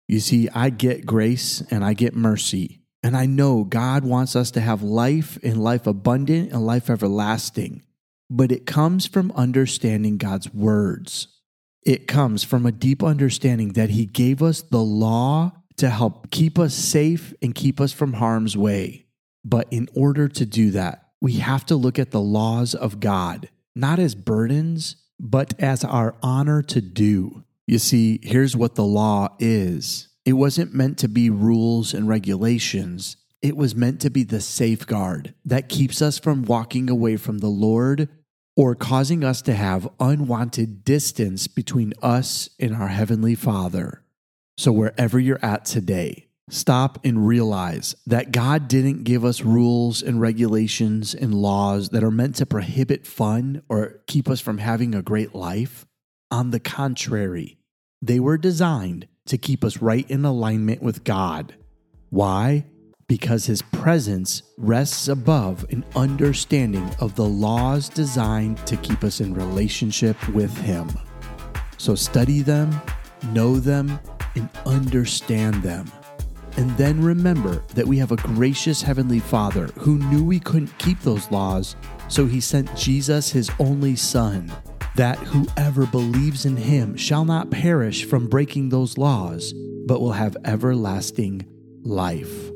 You 0.07 0.19
see, 0.19 0.49
I 0.49 0.69
get 0.69 1.05
grace 1.05 1.62
and 1.71 1.84
I 1.84 1.93
get 1.93 2.15
mercy. 2.15 2.81
And 3.03 3.17
I 3.17 3.25
know 3.25 3.63
God 3.63 4.03
wants 4.03 4.36
us 4.36 4.51
to 4.51 4.62
have 4.62 4.84
life 4.84 5.39
and 5.41 5.63
life 5.63 5.88
abundant 5.88 6.51
and 6.51 6.65
life 6.65 6.89
everlasting, 6.89 7.81
but 8.29 8.51
it 8.51 8.65
comes 8.65 9.07
from 9.07 9.31
understanding 9.31 10.17
God's 10.17 10.53
words. 10.53 11.40
It 11.83 12.07
comes 12.07 12.43
from 12.43 12.65
a 12.65 12.71
deep 12.71 13.03
understanding 13.03 13.73
that 13.73 13.89
He 13.89 14.05
gave 14.05 14.41
us 14.43 14.61
the 14.61 14.83
law 14.83 15.51
to 15.77 15.89
help 15.89 16.29
keep 16.29 16.59
us 16.59 16.75
safe 16.75 17.33
and 17.41 17.55
keep 17.55 17.81
us 17.81 17.91
from 17.91 18.13
harm's 18.13 18.55
way. 18.55 19.05
But 19.43 19.67
in 19.71 19.89
order 19.95 20.27
to 20.27 20.45
do 20.45 20.71
that, 20.71 21.07
we 21.19 21.33
have 21.33 21.65
to 21.67 21.75
look 21.75 21.97
at 21.97 22.11
the 22.11 22.21
laws 22.21 22.75
of 22.75 22.99
God, 22.99 23.49
not 23.75 23.99
as 23.99 24.15
burdens, 24.15 24.97
but 25.19 25.53
as 25.59 25.83
our 25.83 26.15
honor 26.21 26.61
to 26.63 26.81
do. 26.81 27.43
You 27.65 27.79
see, 27.79 28.19
here's 28.21 28.55
what 28.55 28.75
the 28.75 28.83
law 28.83 29.29
is 29.39 30.09
it 30.25 30.33
wasn't 30.33 30.73
meant 30.73 30.97
to 30.99 31.07
be 31.07 31.29
rules 31.29 31.93
and 31.93 32.07
regulations. 32.07 33.17
It 33.41 33.57
was 33.57 33.75
meant 33.75 33.99
to 34.01 34.11
be 34.11 34.23
the 34.23 34.41
safeguard 34.41 35.33
that 35.45 35.67
keeps 35.67 35.99
us 35.99 36.19
from 36.19 36.43
walking 36.43 36.91
away 36.91 37.17
from 37.17 37.39
the 37.39 37.47
Lord 37.47 38.07
or 38.55 38.75
causing 38.75 39.23
us 39.23 39.41
to 39.43 39.53
have 39.53 39.89
unwanted 39.99 40.83
distance 40.83 41.47
between 41.47 41.93
us 42.01 42.49
and 42.59 42.75
our 42.75 42.89
Heavenly 42.89 43.35
Father. 43.35 44.03
So, 44.57 44.71
wherever 44.71 45.19
you're 45.19 45.43
at 45.43 45.65
today, 45.65 46.27
stop 46.49 46.99
and 47.05 47.25
realize 47.25 47.95
that 48.05 48.31
God 48.31 48.67
didn't 48.67 49.03
give 49.03 49.23
us 49.23 49.41
rules 49.41 50.01
and 50.01 50.19
regulations 50.19 51.15
and 51.15 51.33
laws 51.33 51.89
that 51.89 52.03
are 52.03 52.11
meant 52.11 52.35
to 52.35 52.45
prohibit 52.45 53.07
fun 53.07 53.63
or 53.69 54.01
keep 54.07 54.29
us 54.29 54.41
from 54.41 54.57
having 54.57 54.93
a 54.93 55.01
great 55.01 55.33
life. 55.33 55.85
On 56.29 56.51
the 56.51 56.59
contrary, 56.59 57.57
they 58.01 58.19
were 58.19 58.37
designed 58.37 59.07
to 59.25 59.37
keep 59.37 59.63
us 59.63 59.77
right 59.77 60.09
in 60.09 60.25
alignment 60.25 60.81
with 60.81 61.03
God. 61.03 61.55
Why? 62.09 62.65
Because 63.12 63.45
His 63.45 63.62
presence 63.62 64.41
rests 64.56 65.10
above 65.10 65.65
an 65.69 65.84
understanding 65.97 66.89
of 67.02 67.13
the 67.13 67.26
laws 67.26 67.89
designed 67.89 68.65
to 68.65 68.78
keep 68.78 69.04
us 69.04 69.19
in 69.19 69.34
relationship 69.34 70.15
with 70.30 70.56
Him. 70.60 70.89
So 71.78 71.93
study 71.93 72.39
them, 72.39 72.82
know 73.34 73.58
them, 73.58 74.00
and 74.36 74.47
understand 74.65 75.56
them. 75.56 75.91
And 76.56 76.71
then 76.78 77.04
remember 77.04 77.62
that 77.76 77.86
we 77.86 77.97
have 77.97 78.13
a 78.13 78.15
gracious 78.15 78.82
Heavenly 78.82 79.19
Father 79.19 79.65
who 79.78 79.97
knew 79.97 80.24
we 80.24 80.39
couldn't 80.39 80.78
keep 80.78 81.02
those 81.02 81.30
laws, 81.32 81.76
so 82.08 82.28
He 82.28 82.39
sent 82.39 82.74
Jesus, 82.78 83.30
His 83.30 83.52
only 83.60 83.97
Son, 83.97 84.50
that 84.95 85.17
whoever 85.17 85.86
believes 85.86 86.45
in 86.45 86.56
Him 86.56 86.95
shall 86.95 87.26
not 87.26 87.52
perish 87.52 88.06
from 88.06 88.30
breaking 88.30 88.69
those 88.69 88.97
laws, 88.97 89.54
but 89.86 90.00
will 90.00 90.13
have 90.13 90.38
everlasting 90.45 91.45
life. 91.84 92.52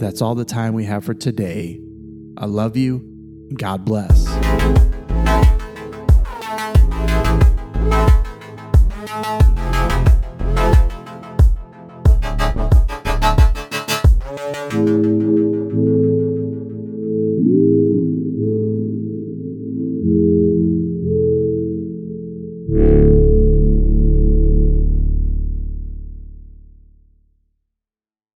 That's 0.00 0.22
all 0.22 0.34
the 0.34 0.46
time 0.46 0.72
we 0.72 0.86
have 0.86 1.04
for 1.04 1.12
today. 1.12 1.78
I 2.38 2.46
love 2.46 2.74
you. 2.74 3.04
God 3.52 3.84
bless. 3.84 4.26